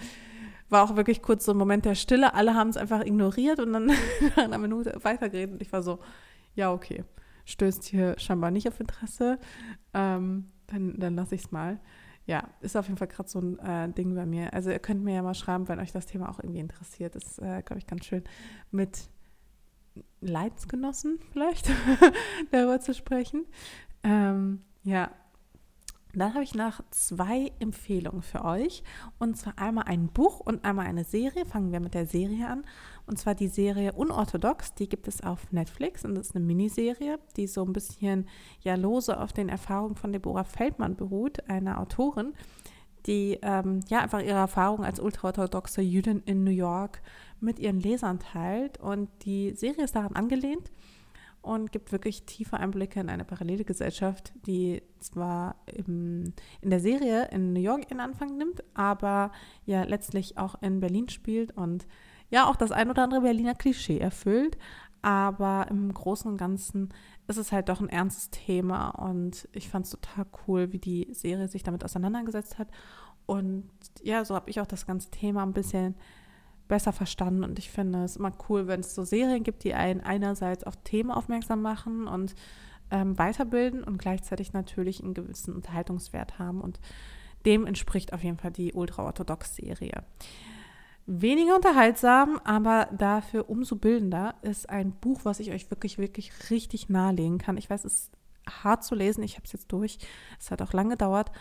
War 0.70 0.82
auch 0.82 0.96
wirklich 0.96 1.20
kurz 1.20 1.44
so 1.44 1.52
ein 1.52 1.58
Moment 1.58 1.84
der 1.84 1.94
Stille. 1.94 2.32
Alle 2.32 2.54
haben 2.54 2.70
es 2.70 2.78
einfach 2.78 3.04
ignoriert 3.04 3.60
und 3.60 3.74
dann 3.74 3.86
nach 4.36 4.44
einer 4.44 4.58
Minute 4.58 4.98
weitergeredet. 5.02 5.54
Und 5.54 5.62
ich 5.62 5.72
war 5.72 5.82
so, 5.82 5.98
ja, 6.54 6.72
okay, 6.72 7.04
stößt 7.44 7.84
hier 7.84 8.18
scheinbar 8.18 8.50
nicht 8.50 8.68
auf 8.68 8.80
Interesse. 8.80 9.38
Ähm, 9.94 10.50
dann 10.66 10.98
dann 10.98 11.16
lasse 11.16 11.34
ich 11.34 11.44
es 11.44 11.50
mal. 11.50 11.80
Ja, 12.24 12.48
ist 12.60 12.76
auf 12.76 12.86
jeden 12.86 12.98
Fall 12.98 13.08
gerade 13.08 13.28
so 13.28 13.40
ein 13.40 13.58
äh, 13.58 13.92
Ding 13.92 14.14
bei 14.14 14.26
mir. 14.26 14.52
Also 14.54 14.70
ihr 14.70 14.78
könnt 14.78 15.02
mir 15.02 15.14
ja 15.14 15.22
mal 15.22 15.34
schreiben, 15.34 15.66
wenn 15.68 15.80
euch 15.80 15.90
das 15.90 16.06
Thema 16.06 16.30
auch 16.30 16.38
irgendwie 16.38 16.60
interessiert. 16.60 17.16
Das 17.16 17.24
ist, 17.24 17.38
äh, 17.38 17.62
glaube 17.62 17.78
ich, 17.78 17.86
ganz 17.86 18.04
schön 18.04 18.22
mit 18.70 19.08
Leidensgenossen 20.20 21.18
vielleicht 21.32 21.68
darüber 22.52 22.80
zu 22.80 22.94
sprechen. 22.94 23.44
Ähm, 24.04 24.62
ja, 24.84 25.10
dann 26.20 26.34
habe 26.34 26.44
ich 26.44 26.54
noch 26.54 26.80
zwei 26.90 27.52
Empfehlungen 27.58 28.22
für 28.22 28.44
euch. 28.44 28.82
Und 29.18 29.36
zwar 29.36 29.58
einmal 29.58 29.84
ein 29.84 30.08
Buch 30.08 30.40
und 30.40 30.64
einmal 30.64 30.86
eine 30.86 31.04
Serie. 31.04 31.46
Fangen 31.46 31.72
wir 31.72 31.80
mit 31.80 31.94
der 31.94 32.06
Serie 32.06 32.48
an. 32.48 32.64
Und 33.06 33.18
zwar 33.18 33.34
die 33.34 33.48
Serie 33.48 33.92
Unorthodox. 33.92 34.74
Die 34.74 34.88
gibt 34.88 35.08
es 35.08 35.22
auf 35.22 35.50
Netflix 35.52 36.04
und 36.04 36.14
das 36.14 36.28
ist 36.28 36.36
eine 36.36 36.44
Miniserie, 36.44 37.18
die 37.36 37.46
so 37.46 37.64
ein 37.64 37.72
bisschen 37.72 38.28
ja 38.60 38.74
lose 38.74 39.18
auf 39.18 39.32
den 39.32 39.48
Erfahrungen 39.48 39.96
von 39.96 40.12
Deborah 40.12 40.44
Feldmann 40.44 40.96
beruht, 40.96 41.48
einer 41.48 41.80
Autorin, 41.80 42.34
die 43.06 43.38
ähm, 43.42 43.80
ja 43.88 44.00
einfach 44.00 44.20
ihre 44.20 44.38
Erfahrungen 44.38 44.84
als 44.84 45.00
ultraorthodoxe 45.00 45.80
Jüdin 45.80 46.22
in 46.26 46.44
New 46.44 46.50
York 46.50 47.02
mit 47.40 47.58
ihren 47.58 47.80
Lesern 47.80 48.20
teilt. 48.20 48.78
Und 48.78 49.08
die 49.24 49.54
Serie 49.56 49.84
ist 49.84 49.96
daran 49.96 50.14
angelehnt 50.14 50.70
und 51.42 51.72
gibt 51.72 51.92
wirklich 51.92 52.24
tiefe 52.24 52.56
Einblicke 52.56 53.00
in 53.00 53.10
eine 53.10 53.24
parallele 53.24 53.64
Gesellschaft, 53.64 54.32
die 54.46 54.82
zwar 55.00 55.56
im, 55.66 56.32
in 56.60 56.70
der 56.70 56.80
Serie 56.80 57.28
in 57.32 57.52
New 57.52 57.60
York 57.60 57.90
ihren 57.90 58.00
Anfang 58.00 58.38
nimmt, 58.38 58.62
aber 58.74 59.32
ja 59.66 59.82
letztlich 59.82 60.38
auch 60.38 60.54
in 60.62 60.80
Berlin 60.80 61.08
spielt 61.08 61.56
und 61.56 61.86
ja 62.30 62.48
auch 62.48 62.56
das 62.56 62.70
ein 62.72 62.90
oder 62.90 63.02
andere 63.02 63.22
Berliner 63.22 63.54
Klischee 63.54 63.98
erfüllt. 63.98 64.56
Aber 65.04 65.66
im 65.68 65.92
Großen 65.92 66.30
und 66.30 66.38
Ganzen 66.38 66.90
ist 67.26 67.36
es 67.36 67.50
halt 67.50 67.68
doch 67.68 67.80
ein 67.80 67.88
ernstes 67.88 68.30
Thema 68.30 68.90
und 68.90 69.48
ich 69.50 69.68
fand 69.68 69.86
es 69.86 69.90
total 69.90 70.26
cool, 70.46 70.72
wie 70.72 70.78
die 70.78 71.08
Serie 71.12 71.48
sich 71.48 71.64
damit 71.64 71.84
auseinandergesetzt 71.84 72.58
hat. 72.58 72.68
Und 73.26 73.68
ja, 74.02 74.24
so 74.24 74.36
habe 74.36 74.48
ich 74.48 74.60
auch 74.60 74.66
das 74.66 74.86
ganze 74.86 75.10
Thema 75.10 75.42
ein 75.42 75.52
bisschen 75.52 75.96
besser 76.72 76.94
verstanden. 76.94 77.44
Und 77.44 77.58
ich 77.58 77.70
finde 77.70 78.02
es 78.02 78.16
immer 78.16 78.32
cool, 78.48 78.66
wenn 78.66 78.80
es 78.80 78.94
so 78.94 79.04
Serien 79.04 79.42
gibt, 79.42 79.62
die 79.62 79.74
einen 79.74 80.00
einerseits 80.00 80.64
auf 80.64 80.74
Themen 80.78 81.10
aufmerksam 81.10 81.60
machen 81.60 82.08
und 82.08 82.34
ähm, 82.90 83.18
weiterbilden 83.18 83.84
und 83.84 83.98
gleichzeitig 83.98 84.54
natürlich 84.54 85.02
einen 85.02 85.12
gewissen 85.12 85.54
Unterhaltungswert 85.54 86.38
haben. 86.38 86.62
Und 86.62 86.80
dem 87.44 87.66
entspricht 87.66 88.14
auf 88.14 88.24
jeden 88.24 88.38
Fall 88.38 88.52
die 88.52 88.72
Ultra-Orthodox-Serie. 88.72 90.02
Weniger 91.04 91.56
unterhaltsam, 91.56 92.40
aber 92.42 92.88
dafür 92.96 93.50
umso 93.50 93.76
bildender 93.76 94.36
ist 94.40 94.70
ein 94.70 94.92
Buch, 94.92 95.20
was 95.24 95.40
ich 95.40 95.52
euch 95.52 95.70
wirklich, 95.70 95.98
wirklich 95.98 96.32
richtig 96.48 96.88
nahelegen 96.88 97.36
kann. 97.36 97.58
Ich 97.58 97.68
weiß, 97.68 97.84
es 97.84 98.04
ist 98.04 98.12
hart 98.64 98.82
zu 98.82 98.94
lesen, 98.94 99.22
ich 99.22 99.34
habe 99.34 99.44
es 99.44 99.52
jetzt 99.52 99.70
durch. 99.70 99.98
Es 100.40 100.50
hat 100.50 100.62
auch 100.62 100.72
lange 100.72 100.92
gedauert, 100.92 101.32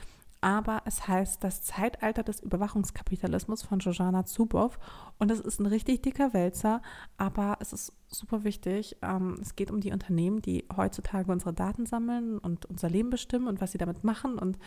aber 0.41 0.81
es 0.85 1.07
heißt 1.07 1.43
Das 1.43 1.61
Zeitalter 1.61 2.23
des 2.23 2.41
Überwachungskapitalismus 2.41 3.61
von 3.61 3.79
Jojana 3.79 4.25
Zuboff 4.25 4.79
und 5.19 5.29
es 5.29 5.39
ist 5.39 5.59
ein 5.59 5.67
richtig 5.67 6.01
dicker 6.01 6.33
Wälzer, 6.33 6.81
aber 7.17 7.57
es 7.61 7.73
ist 7.73 7.93
super 8.07 8.43
wichtig. 8.43 8.97
Ähm, 9.03 9.37
es 9.39 9.55
geht 9.55 9.69
um 9.71 9.79
die 9.79 9.91
Unternehmen, 9.91 10.41
die 10.41 10.65
heutzutage 10.75 11.31
unsere 11.31 11.53
Daten 11.53 11.85
sammeln 11.85 12.39
und 12.39 12.65
unser 12.65 12.89
Leben 12.89 13.11
bestimmen 13.11 13.47
und 13.47 13.61
was 13.61 13.71
sie 13.71 13.77
damit 13.77 14.03
machen 14.03 14.39
und 14.39 14.57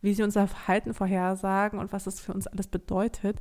wie 0.00 0.14
sie 0.14 0.22
unser 0.22 0.48
Verhalten 0.48 0.94
vorhersagen 0.94 1.78
und 1.78 1.92
was 1.92 2.06
es 2.06 2.18
für 2.20 2.32
uns 2.32 2.46
alles 2.46 2.66
bedeutet. 2.66 3.38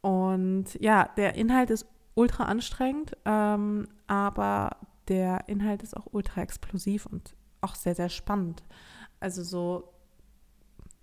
Und 0.00 0.74
ja, 0.80 1.10
der 1.16 1.34
Inhalt 1.34 1.68
ist 1.68 1.86
ultra 2.14 2.44
anstrengend, 2.44 3.12
ähm, 3.26 3.86
aber 4.06 4.78
der 5.08 5.48
Inhalt 5.48 5.82
ist 5.82 5.94
auch 5.94 6.06
ultra 6.12 6.40
explosiv 6.40 7.04
und 7.04 7.36
auch 7.60 7.74
sehr, 7.74 7.94
sehr 7.94 8.08
spannend. 8.08 8.62
Also 9.20 9.42
so 9.42 9.92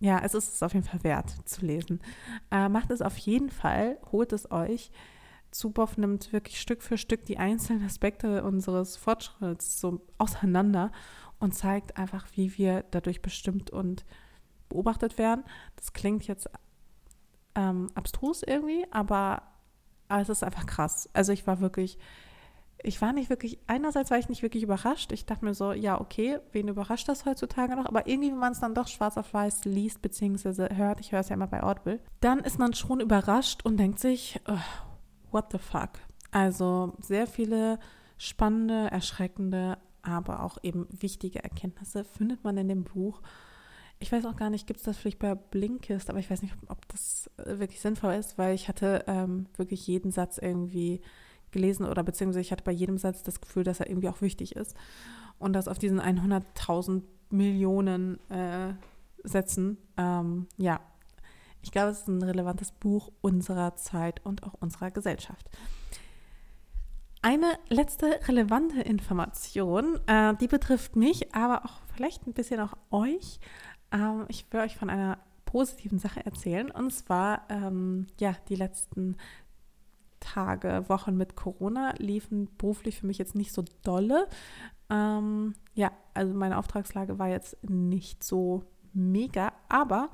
ja, 0.04 0.20
es 0.20 0.34
ist 0.34 0.54
es 0.54 0.62
auf 0.62 0.74
jeden 0.74 0.86
Fall 0.86 1.02
wert 1.06 1.34
zu 1.46 1.66
lesen. 1.66 2.02
Äh, 2.52 2.68
macht 2.68 2.92
es 2.92 3.02
auf 3.02 3.18
jeden 3.18 3.50
Fall, 3.50 3.98
holt 4.12 4.34
es 4.34 4.52
euch. 4.52 4.92
Zuboff 5.50 5.98
nimmt 5.98 6.34
wirklich 6.34 6.60
Stück 6.60 6.84
für 6.84 6.98
Stück 6.98 7.24
die 7.24 7.38
einzelnen 7.38 7.86
Aspekte 7.86 8.44
unseres 8.44 8.98
Fortschritts 8.98 9.80
so 9.80 10.02
auseinander 10.18 10.92
und 11.40 11.56
zeigt 11.56 11.96
einfach, 11.96 12.28
wie 12.34 12.58
wir 12.58 12.84
dadurch 12.92 13.22
bestimmt 13.22 13.70
und 13.70 14.04
beobachtet 14.68 15.18
werden. 15.18 15.46
Das 15.78 15.94
klingt 15.94 16.28
jetzt 16.28 16.50
ähm, 17.56 17.90
abstrus 17.96 18.44
irgendwie, 18.44 18.86
aber, 18.92 19.44
aber 20.10 20.22
es 20.22 20.28
ist 20.28 20.44
einfach 20.44 20.66
krass. 20.66 21.08
Also 21.14 21.32
ich 21.32 21.48
war 21.48 21.62
wirklich 21.62 21.98
ich 22.84 23.02
war 23.02 23.14
nicht 23.14 23.30
wirklich, 23.30 23.60
einerseits 23.68 24.12
war 24.12 24.20
ich 24.20 24.30
nicht 24.30 24.44
wirklich 24.44 24.64
überrascht. 24.64 25.12
Ich 25.12 25.26
dachte 25.26 25.46
mir 25.46 25.54
so, 25.54 25.72
ja, 25.72 26.00
okay, 26.00 26.40
wen 26.52 26.68
überrascht 26.68 27.08
das 27.08 27.26
heutzutage 27.26 27.76
noch? 27.76 27.86
Aber 27.86 28.08
irgendwie, 28.08 28.32
wenn 28.32 28.38
man 28.38 28.52
es 28.52 28.60
dann 28.60 28.76
doch 28.76 28.88
schwarz 28.88 29.18
auf 29.18 29.34
weiß 29.34 29.66
liest, 29.66 30.02
beziehungsweise 30.02 30.70
hört, 30.76 31.00
ich 31.00 31.12
höre 31.12 31.22
es 31.22 31.30
ja 31.30 31.36
immer 31.36 31.48
bei 31.48 31.64
Audible, 31.64 32.00
dann 32.20 32.40
ist 32.40 32.60
man 32.60 32.74
schon 32.74 33.00
überrascht 33.00 33.66
und 33.66 33.78
denkt 33.78 34.00
sich, 34.00 34.40
oh, 34.48 34.58
what 35.32 35.52
the 35.52 35.58
fuck? 35.58 35.92
Also 36.32 36.94
sehr 37.00 37.26
viele 37.26 37.80
spannende, 38.18 38.92
erschreckende, 38.92 39.78
aber 40.02 40.44
auch 40.44 40.58
eben 40.62 40.88
wichtige 40.92 41.44
Erkenntnisse 41.44 42.04
findet 42.04 42.44
man 42.44 42.58
in 42.58 42.68
dem 42.68 42.84
Buch. 42.84 43.22
Ich 44.00 44.12
weiß 44.12 44.26
auch 44.26 44.36
gar 44.36 44.50
nicht, 44.50 44.68
gibt 44.68 44.80
es 44.80 44.86
das 44.86 44.98
vielleicht 44.98 45.20
bei 45.20 45.34
Blinkist, 45.34 46.10
aber 46.10 46.20
ich 46.20 46.30
weiß 46.30 46.42
nicht, 46.42 46.54
ob 46.68 46.86
das 46.90 47.30
wirklich 47.38 47.80
sinnvoll 47.80 48.16
ist, 48.16 48.38
weil 48.38 48.54
ich 48.54 48.68
hatte 48.68 49.06
ähm, 49.08 49.48
wirklich 49.56 49.88
jeden 49.88 50.12
Satz 50.12 50.38
irgendwie 50.38 51.02
gelesen 51.54 51.86
oder 51.86 52.04
beziehungsweise 52.04 52.42
ich 52.42 52.52
hatte 52.52 52.66
bei 52.66 52.72
jedem 52.72 52.98
Satz 52.98 53.24
das 53.24 53.40
Gefühl, 53.40 53.64
dass 53.64 53.80
er 53.80 53.88
irgendwie 53.88 54.10
auch 54.10 54.22
wichtig 54.22 54.56
ist. 54.58 54.76
Und 55.40 55.54
dass 55.54 55.70
auf 55.70 55.80
diesen 55.80 56.02
100.000 56.02 57.04
Millionen 57.30 58.20
äh, 58.30 58.74
Sätzen, 59.24 59.78
ähm, 59.98 60.48
ja, 60.58 60.82
ich 61.62 61.72
glaube, 61.72 61.92
es 61.92 62.02
ist 62.02 62.08
ein 62.10 62.22
relevantes 62.22 62.72
Buch 62.72 63.12
unserer 63.22 63.76
Zeit 63.76 64.24
und 64.26 64.44
auch 64.44 64.54
unserer 64.60 64.92
Gesellschaft. 64.92 65.50
Eine 67.22 67.58
letzte 67.70 68.20
relevante 68.28 68.82
Information, 68.82 69.98
äh, 70.08 70.36
die 70.36 70.48
betrifft 70.48 70.98
mich, 70.98 71.34
aber 71.34 71.64
auch 71.64 71.82
vielleicht 71.96 72.28
ein 72.28 72.34
bisschen 72.34 72.60
auch 72.60 72.74
euch. 72.92 73.40
Ähm, 73.94 74.26
ich 74.28 74.46
will 74.52 74.60
euch 74.60 74.76
von 74.76 74.90
einer 74.90 75.20
positiven 75.46 76.00
Sache 76.00 76.26
erzählen. 76.26 76.70
Und 76.70 76.92
zwar, 76.92 77.44
ähm, 77.48 78.08
ja, 78.20 78.36
die 78.50 78.56
letzten 78.56 79.16
Tage, 80.24 80.86
Wochen 80.88 81.18
mit 81.18 81.36
Corona 81.36 81.94
liefen 81.98 82.48
beruflich 82.58 83.00
für 83.00 83.08
mich 83.08 83.18
jetzt 83.18 83.36
nicht 83.36 83.52
so 83.52 83.64
dolle. 83.84 84.28
Ähm, 84.90 85.54
ja, 85.74 85.92
also 86.14 86.34
meine 86.34 86.58
Auftragslage 86.58 87.20
war 87.20 87.28
jetzt 87.28 87.58
nicht 87.70 88.24
so 88.24 88.64
mega, 88.94 89.52
aber 89.68 90.10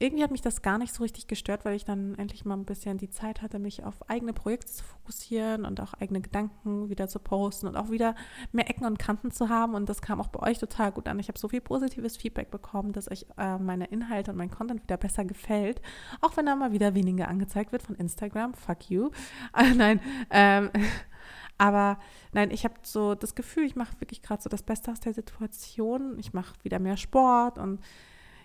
irgendwie 0.00 0.24
hat 0.24 0.30
mich 0.30 0.40
das 0.40 0.62
gar 0.62 0.78
nicht 0.78 0.94
so 0.94 1.02
richtig 1.02 1.26
gestört, 1.26 1.66
weil 1.66 1.76
ich 1.76 1.84
dann 1.84 2.14
endlich 2.14 2.46
mal 2.46 2.56
ein 2.56 2.64
bisschen 2.64 2.96
die 2.96 3.10
Zeit 3.10 3.42
hatte, 3.42 3.58
mich 3.58 3.84
auf 3.84 4.08
eigene 4.08 4.32
Projekte 4.32 4.66
zu 4.66 4.82
fokussieren 4.82 5.66
und 5.66 5.78
auch 5.78 5.92
eigene 5.92 6.22
Gedanken 6.22 6.88
wieder 6.88 7.06
zu 7.06 7.18
posten 7.18 7.66
und 7.66 7.76
auch 7.76 7.90
wieder 7.90 8.14
mehr 8.50 8.70
Ecken 8.70 8.86
und 8.86 8.98
Kanten 8.98 9.30
zu 9.30 9.50
haben. 9.50 9.74
Und 9.74 9.90
das 9.90 10.00
kam 10.00 10.18
auch 10.18 10.28
bei 10.28 10.40
euch 10.40 10.58
total 10.58 10.90
gut 10.90 11.06
an. 11.06 11.18
Ich 11.18 11.28
habe 11.28 11.38
so 11.38 11.48
viel 11.48 11.60
positives 11.60 12.16
Feedback 12.16 12.50
bekommen, 12.50 12.94
dass 12.94 13.10
euch 13.10 13.26
äh, 13.36 13.58
meine 13.58 13.84
Inhalte 13.88 14.30
und 14.30 14.38
mein 14.38 14.50
Content 14.50 14.82
wieder 14.82 14.96
besser 14.96 15.26
gefällt. 15.26 15.82
Auch 16.22 16.34
wenn 16.38 16.46
da 16.46 16.56
mal 16.56 16.72
wieder 16.72 16.94
weniger 16.94 17.28
angezeigt 17.28 17.70
wird 17.70 17.82
von 17.82 17.94
Instagram. 17.94 18.54
Fuck 18.54 18.90
you. 18.90 19.10
Äh, 19.56 19.74
nein, 19.74 20.00
ähm, 20.30 20.70
aber 21.58 21.98
nein, 22.32 22.50
ich 22.50 22.64
habe 22.64 22.74
so 22.82 23.14
das 23.14 23.34
Gefühl, 23.34 23.64
ich 23.64 23.74
mache 23.74 24.00
wirklich 24.00 24.22
gerade 24.22 24.40
so 24.40 24.48
das 24.48 24.62
Beste 24.62 24.92
aus 24.92 25.00
der 25.00 25.12
Situation. 25.12 26.18
Ich 26.18 26.32
mache 26.32 26.54
wieder 26.62 26.78
mehr 26.78 26.96
Sport 26.96 27.58
und 27.58 27.80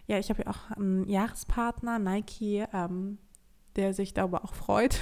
ja, 0.07 0.19
ich 0.19 0.29
habe 0.29 0.43
ja 0.43 0.51
auch 0.51 0.71
einen 0.71 1.07
Jahrespartner, 1.07 1.99
Nike, 1.99 2.65
ähm, 2.73 3.17
der 3.75 3.93
sich 3.93 4.13
darüber 4.13 4.43
auch 4.45 4.53
freut. 4.53 4.99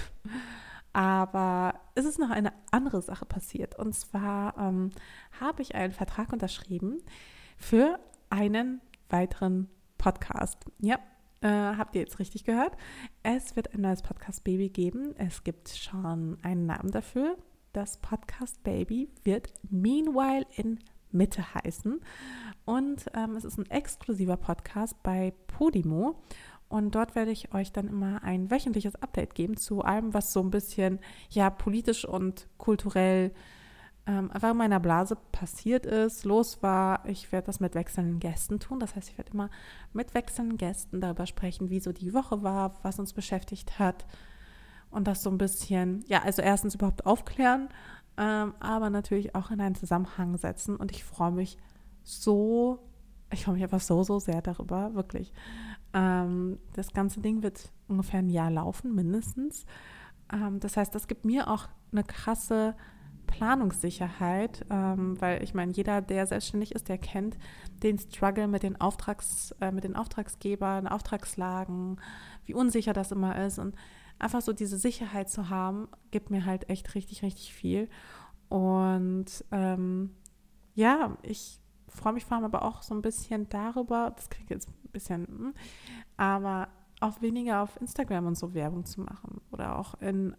Aber 0.93 1.79
es 1.95 2.05
ist 2.05 2.19
noch 2.19 2.29
eine 2.29 2.53
andere 2.71 3.01
Sache 3.01 3.25
passiert. 3.25 3.77
Und 3.77 3.93
zwar 3.93 4.57
ähm, 4.57 4.91
habe 5.39 5.61
ich 5.61 5.75
einen 5.75 5.91
Vertrag 5.91 6.31
unterschrieben 6.31 7.01
für 7.57 7.99
einen 8.29 8.79
weiteren 9.09 9.69
Podcast. 9.97 10.65
Ja, 10.79 10.99
äh, 11.41 11.49
habt 11.49 11.95
ihr 11.95 12.01
jetzt 12.01 12.19
richtig 12.19 12.45
gehört? 12.45 12.77
Es 13.23 13.55
wird 13.55 13.73
ein 13.73 13.81
neues 13.81 14.01
Podcast 14.01 14.43
Baby 14.43 14.69
geben. 14.69 15.15
Es 15.17 15.43
gibt 15.43 15.69
schon 15.69 16.37
einen 16.43 16.65
Namen 16.65 16.91
dafür. 16.91 17.37
das 17.73 17.97
Podcast 17.97 18.63
Baby 18.63 19.09
wird 19.23 19.51
Meanwhile 19.69 20.45
in 20.55 20.79
Mitte 21.13 21.53
heißen. 21.53 22.01
Und 22.65 23.05
ähm, 23.13 23.35
es 23.35 23.45
ist 23.45 23.57
ein 23.57 23.69
exklusiver 23.69 24.37
Podcast 24.37 25.01
bei 25.03 25.33
Podimo. 25.47 26.15
Und 26.69 26.95
dort 26.95 27.15
werde 27.15 27.31
ich 27.31 27.53
euch 27.53 27.71
dann 27.71 27.87
immer 27.87 28.23
ein 28.23 28.49
wöchentliches 28.49 28.95
Update 28.95 29.35
geben 29.35 29.57
zu 29.57 29.81
allem, 29.81 30.13
was 30.13 30.33
so 30.33 30.41
ein 30.41 30.49
bisschen 30.49 30.99
ja 31.29 31.49
politisch 31.49 32.05
und 32.05 32.47
kulturell 32.57 33.31
ähm, 34.05 34.31
einfach 34.31 34.51
in 34.51 34.57
meiner 34.57 34.79
Blase 34.79 35.17
passiert 35.31 35.85
ist, 35.85 36.25
los 36.25 36.61
war. 36.61 37.07
Ich 37.07 37.31
werde 37.31 37.47
das 37.47 37.59
mit 37.59 37.75
wechselnden 37.75 38.19
Gästen 38.19 38.59
tun. 38.59 38.79
Das 38.79 38.95
heißt, 38.95 39.09
ich 39.09 39.17
werde 39.17 39.31
immer 39.31 39.49
mit 39.93 40.13
wechselnden 40.13 40.57
Gästen 40.57 40.99
darüber 40.99 41.25
sprechen, 41.25 41.69
wie 41.69 41.79
so 41.79 41.93
die 41.93 42.13
Woche 42.13 42.43
war, 42.43 42.79
was 42.83 42.99
uns 42.99 43.13
beschäftigt 43.13 43.79
hat. 43.79 44.05
Und 44.91 45.07
das 45.07 45.23
so 45.23 45.29
ein 45.29 45.37
bisschen, 45.37 46.03
ja, 46.07 46.21
also 46.21 46.41
erstens 46.41 46.75
überhaupt 46.75 47.05
aufklären, 47.05 47.69
ähm, 48.17 48.53
aber 48.59 48.89
natürlich 48.89 49.35
auch 49.35 49.51
in 49.51 49.61
einen 49.61 49.75
Zusammenhang 49.75 50.37
setzen. 50.37 50.75
Und 50.75 50.91
ich 50.91 51.03
freue 51.03 51.31
mich 51.31 51.57
so, 52.03 52.79
ich 53.31 53.45
freue 53.45 53.55
mich 53.55 53.63
einfach 53.63 53.79
so, 53.79 54.03
so 54.03 54.19
sehr 54.19 54.41
darüber, 54.41 54.93
wirklich. 54.93 55.33
Ähm, 55.93 56.59
das 56.73 56.93
ganze 56.93 57.21
Ding 57.21 57.43
wird 57.43 57.71
ungefähr 57.87 58.19
ein 58.19 58.29
Jahr 58.29 58.51
laufen, 58.51 58.93
mindestens. 58.93 59.65
Ähm, 60.31 60.59
das 60.59 60.77
heißt, 60.77 60.93
das 60.93 61.07
gibt 61.07 61.25
mir 61.25 61.49
auch 61.49 61.67
eine 61.91 62.03
krasse 62.03 62.75
Planungssicherheit, 63.27 64.65
ähm, 64.69 65.19
weil 65.19 65.43
ich 65.43 65.53
meine, 65.53 65.71
jeder, 65.71 66.01
der 66.01 66.27
selbstständig 66.27 66.73
ist, 66.75 66.89
der 66.89 66.97
kennt 66.97 67.37
den 67.81 67.97
Struggle 67.97 68.47
mit 68.47 68.63
den, 68.63 68.79
Auftrags, 68.79 69.55
äh, 69.59 69.71
mit 69.71 69.83
den 69.83 69.95
Auftragsgebern, 69.95 70.87
Auftragslagen, 70.87 71.99
wie 72.45 72.53
unsicher 72.53 72.93
das 72.93 73.11
immer 73.11 73.43
ist. 73.43 73.59
Und 73.59 73.75
einfach 74.19 74.41
so 74.41 74.53
diese 74.53 74.77
Sicherheit 74.77 75.29
zu 75.29 75.49
haben, 75.49 75.87
gibt 76.11 76.29
mir 76.29 76.45
halt 76.45 76.69
echt 76.69 76.95
richtig, 76.95 77.23
richtig 77.23 77.53
viel. 77.53 77.89
Und 78.49 79.43
ähm, 79.51 80.11
ja, 80.75 81.17
ich 81.21 81.59
freue 81.87 82.13
mich 82.13 82.25
vor 82.25 82.37
allem 82.37 82.45
aber 82.45 82.63
auch 82.63 82.81
so 82.81 82.93
ein 82.93 83.01
bisschen 83.01 83.49
darüber, 83.49 84.13
das 84.15 84.29
klingt 84.29 84.49
jetzt 84.49 84.69
ein 84.69 84.91
bisschen, 84.91 85.27
hm, 85.27 85.53
aber 86.17 86.69
auch 86.99 87.21
weniger 87.21 87.61
auf 87.61 87.79
Instagram 87.79 88.27
und 88.27 88.37
so 88.37 88.53
Werbung 88.53 88.85
zu 88.85 89.01
machen 89.01 89.41
oder 89.51 89.77
auch 89.77 89.95
in, 90.01 90.35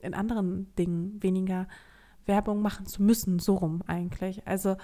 in 0.00 0.14
anderen 0.14 0.74
Dingen 0.76 1.22
weniger 1.22 1.66
Werbung 2.26 2.62
machen 2.62 2.86
zu 2.86 3.02
müssen, 3.02 3.38
so 3.38 3.56
rum 3.56 3.82
eigentlich. 3.86 4.46
Also 4.46 4.76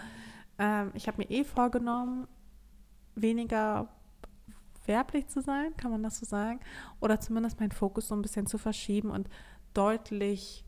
ähm, 0.59 0.91
ich 0.95 1.07
habe 1.07 1.19
mir 1.19 1.31
eh 1.31 1.45
vorgenommen, 1.45 2.27
weniger 3.15 3.89
werblich 4.87 5.29
zu 5.29 5.41
sein, 5.41 5.77
kann 5.77 5.91
man 5.91 6.03
das 6.03 6.19
so 6.19 6.27
sagen, 6.27 6.61
oder 7.01 7.21
zumindest 7.21 7.61
meinen 7.61 7.73
Fokus 7.73 8.09
so 8.09 8.15
ein 8.15 8.23
bisschen 8.23 8.47
zu 8.47 8.59
verschieben 8.59 9.11
und 9.11 9.29
deutlich 9.73 10.65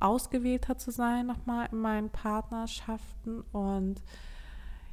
ausgewählter 0.00 0.76
zu 0.76 0.90
sein 0.90 1.26
nochmal 1.26 1.68
in 1.72 1.78
meinen 1.78 2.10
Partnerschaften 2.10 3.42
und 3.52 4.02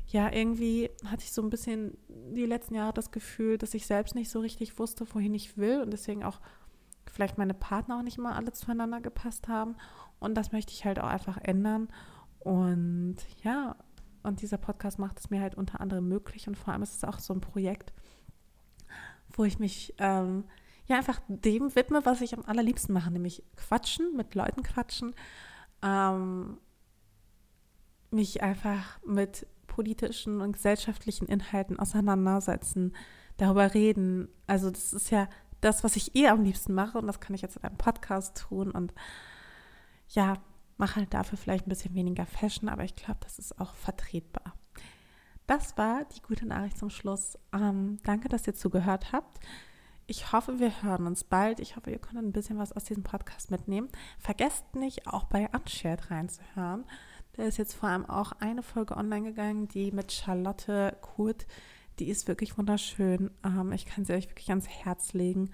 ja, 0.07 0.31
irgendwie 0.31 0.89
hatte 1.05 1.23
ich 1.23 1.31
so 1.31 1.41
ein 1.41 1.49
bisschen 1.49 1.97
die 2.35 2.45
letzten 2.45 2.75
Jahre 2.75 2.93
das 2.93 3.11
Gefühl, 3.11 3.57
dass 3.57 3.73
ich 3.73 3.85
selbst 3.85 4.13
nicht 4.13 4.29
so 4.29 4.41
richtig 4.41 4.77
wusste, 4.77 5.05
wohin 5.13 5.33
ich 5.33 5.57
will 5.57 5.81
und 5.81 5.91
deswegen 5.91 6.23
auch 6.23 6.41
vielleicht 7.09 7.37
meine 7.37 7.53
Partner 7.53 7.97
auch 7.97 8.01
nicht 8.01 8.17
immer 8.17 8.35
alle 8.35 8.51
zueinander 8.51 8.99
gepasst 8.99 9.47
haben. 9.47 9.75
Und 10.19 10.35
das 10.35 10.51
möchte 10.51 10.73
ich 10.73 10.85
halt 10.85 10.99
auch 10.99 11.07
einfach 11.07 11.37
ändern. 11.37 11.89
Und 12.39 13.17
ja, 13.43 13.75
und 14.23 14.41
dieser 14.41 14.57
Podcast 14.57 14.99
macht 14.99 15.19
es 15.19 15.29
mir 15.29 15.41
halt 15.41 15.55
unter 15.55 15.79
anderem 15.79 16.07
möglich. 16.07 16.47
Und 16.47 16.57
vor 16.57 16.73
allem 16.73 16.83
ist 16.83 16.95
es 16.95 17.03
auch 17.03 17.19
so 17.19 17.33
ein 17.33 17.41
Projekt, 17.41 17.93
wo 19.33 19.43
ich 19.43 19.59
mich 19.59 19.93
ähm, 19.97 20.45
ja 20.85 20.97
einfach 20.97 21.21
dem 21.27 21.75
widme, 21.75 22.05
was 22.05 22.21
ich 22.21 22.33
am 22.33 22.45
allerliebsten 22.45 22.93
mache, 22.93 23.11
nämlich 23.11 23.43
quatschen, 23.55 24.15
mit 24.15 24.35
Leuten 24.35 24.63
quatschen, 24.63 25.13
ähm, 25.81 26.57
mich 28.11 28.43
einfach 28.43 28.99
mit 29.05 29.47
politischen 29.67 30.41
und 30.41 30.53
gesellschaftlichen 30.53 31.27
Inhalten 31.27 31.79
auseinandersetzen, 31.79 32.93
darüber 33.37 33.73
reden. 33.73 34.27
Also 34.47 34.69
das 34.69 34.93
ist 34.93 35.11
ja 35.11 35.29
das, 35.61 35.83
was 35.83 35.95
ich 35.95 36.15
eh 36.15 36.27
am 36.27 36.43
liebsten 36.43 36.73
mache 36.73 36.97
und 36.97 37.07
das 37.07 37.19
kann 37.19 37.35
ich 37.35 37.41
jetzt 37.41 37.57
in 37.57 37.63
einem 37.63 37.77
Podcast 37.77 38.37
tun 38.37 38.71
und 38.71 38.93
ja, 40.09 40.41
mache 40.77 40.97
halt 40.97 41.13
dafür 41.13 41.37
vielleicht 41.37 41.67
ein 41.67 41.69
bisschen 41.69 41.95
weniger 41.95 42.25
Fashion, 42.25 42.67
aber 42.67 42.83
ich 42.83 42.95
glaube, 42.95 43.19
das 43.21 43.39
ist 43.39 43.59
auch 43.61 43.75
vertretbar. 43.75 44.53
Das 45.51 45.77
war 45.77 46.05
die 46.05 46.21
gute 46.21 46.45
Nachricht 46.45 46.77
zum 46.77 46.89
Schluss. 46.89 47.37
Ähm, 47.51 47.97
danke, 48.03 48.29
dass 48.29 48.47
ihr 48.47 48.55
zugehört 48.55 49.11
habt. 49.11 49.41
Ich 50.07 50.31
hoffe, 50.31 50.59
wir 50.61 50.81
hören 50.81 51.07
uns 51.07 51.25
bald. 51.25 51.59
Ich 51.59 51.75
hoffe, 51.75 51.91
ihr 51.91 51.99
könnt 51.99 52.19
ein 52.19 52.31
bisschen 52.31 52.57
was 52.57 52.71
aus 52.71 52.85
diesem 52.85 53.03
Podcast 53.03 53.51
mitnehmen. 53.51 53.89
Vergesst 54.17 54.75
nicht, 54.75 55.07
auch 55.07 55.25
bei 55.25 55.49
Unshared 55.53 56.09
reinzuhören. 56.09 56.85
Da 57.33 57.43
ist 57.43 57.57
jetzt 57.57 57.73
vor 57.73 57.89
allem 57.89 58.05
auch 58.05 58.31
eine 58.39 58.63
Folge 58.63 58.95
online 58.95 59.25
gegangen, 59.25 59.67
die 59.67 59.91
mit 59.91 60.13
Charlotte 60.13 60.95
Kurt 61.01 61.47
die 61.99 62.07
ist 62.07 62.29
wirklich 62.29 62.57
wunderschön. 62.57 63.29
Ähm, 63.43 63.73
ich 63.73 63.85
kann 63.85 64.05
sie 64.05 64.13
euch 64.13 64.29
wirklich 64.29 64.51
ans 64.51 64.69
Herz 64.69 65.11
legen. 65.11 65.51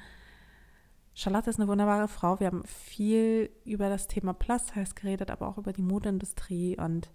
Charlotte 1.16 1.50
ist 1.50 1.60
eine 1.60 1.68
wunderbare 1.68 2.08
Frau. 2.08 2.40
Wir 2.40 2.46
haben 2.46 2.64
viel 2.66 3.50
über 3.66 3.90
das 3.90 4.06
Thema 4.06 4.34
Plus 4.34 4.68
Size 4.68 4.94
geredet, 4.94 5.32
aber 5.32 5.48
auch 5.48 5.58
über 5.58 5.74
die 5.74 5.82
Modeindustrie 5.82 6.78
und 6.78 7.10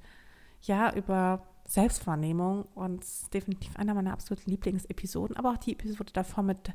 ja, 0.63 0.93
über 0.93 1.47
Selbstwahrnehmung. 1.73 2.65
Und 2.75 3.05
definitiv 3.33 3.77
einer 3.77 3.95
meiner 3.95 4.13
absoluten 4.13 4.51
Lieblingsepisoden. 4.51 5.37
Aber 5.37 5.53
auch 5.53 5.59
die 5.59 5.73
Episode 5.73 6.13
davor 6.13 6.45
mit 6.45 6.73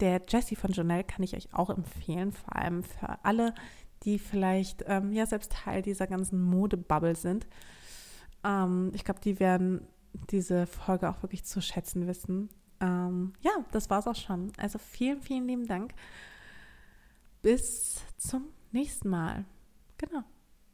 der 0.00 0.22
Jessie 0.28 0.56
von 0.56 0.72
Janelle 0.72 1.04
kann 1.04 1.22
ich 1.22 1.34
euch 1.34 1.54
auch 1.54 1.70
empfehlen. 1.70 2.32
Vor 2.32 2.56
allem 2.56 2.82
für 2.82 3.24
alle, 3.24 3.54
die 4.02 4.18
vielleicht 4.18 4.84
ähm, 4.86 5.12
ja 5.12 5.26
selbst 5.26 5.52
Teil 5.52 5.82
dieser 5.82 6.06
ganzen 6.06 6.42
Modebubble 6.42 7.16
sind. 7.16 7.46
Ähm, 8.44 8.90
ich 8.94 9.04
glaube, 9.04 9.20
die 9.20 9.40
werden 9.40 9.86
diese 10.30 10.66
Folge 10.66 11.08
auch 11.08 11.22
wirklich 11.22 11.44
zu 11.44 11.60
schätzen 11.60 12.06
wissen. 12.06 12.50
Ähm, 12.80 13.32
ja, 13.40 13.52
das 13.72 13.88
war's 13.90 14.06
auch 14.06 14.14
schon. 14.14 14.52
Also 14.58 14.78
vielen, 14.78 15.22
vielen 15.22 15.46
lieben 15.46 15.66
Dank. 15.66 15.94
Bis 17.42 18.02
zum 18.16 18.48
nächsten 18.72 19.08
Mal. 19.08 19.44
Genau. 19.98 20.22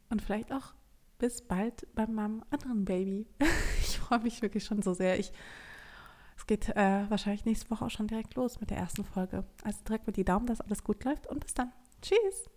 Und 0.08 0.22
vielleicht 0.22 0.52
auch 0.52 0.74
bis 1.20 1.42
bald 1.42 1.86
bei 1.94 2.06
meinem 2.06 2.42
anderen 2.50 2.84
Baby. 2.84 3.28
ich 3.80 3.98
freue 3.98 4.18
mich 4.20 4.42
wirklich 4.42 4.64
schon 4.64 4.82
so 4.82 4.94
sehr. 4.94 5.20
Ich, 5.20 5.32
es 6.36 6.46
geht 6.46 6.70
äh, 6.70 7.08
wahrscheinlich 7.08 7.44
nächste 7.44 7.70
Woche 7.70 7.84
auch 7.84 7.90
schon 7.90 8.08
direkt 8.08 8.34
los 8.34 8.58
mit 8.60 8.70
der 8.70 8.78
ersten 8.78 9.04
Folge. 9.04 9.44
Also 9.62 9.78
direkt 9.86 10.06
mit 10.08 10.16
die 10.16 10.24
Daumen, 10.24 10.46
dass 10.46 10.60
alles 10.60 10.82
gut 10.82 11.04
läuft 11.04 11.28
und 11.28 11.40
bis 11.40 11.54
dann. 11.54 11.70
Tschüss. 12.02 12.48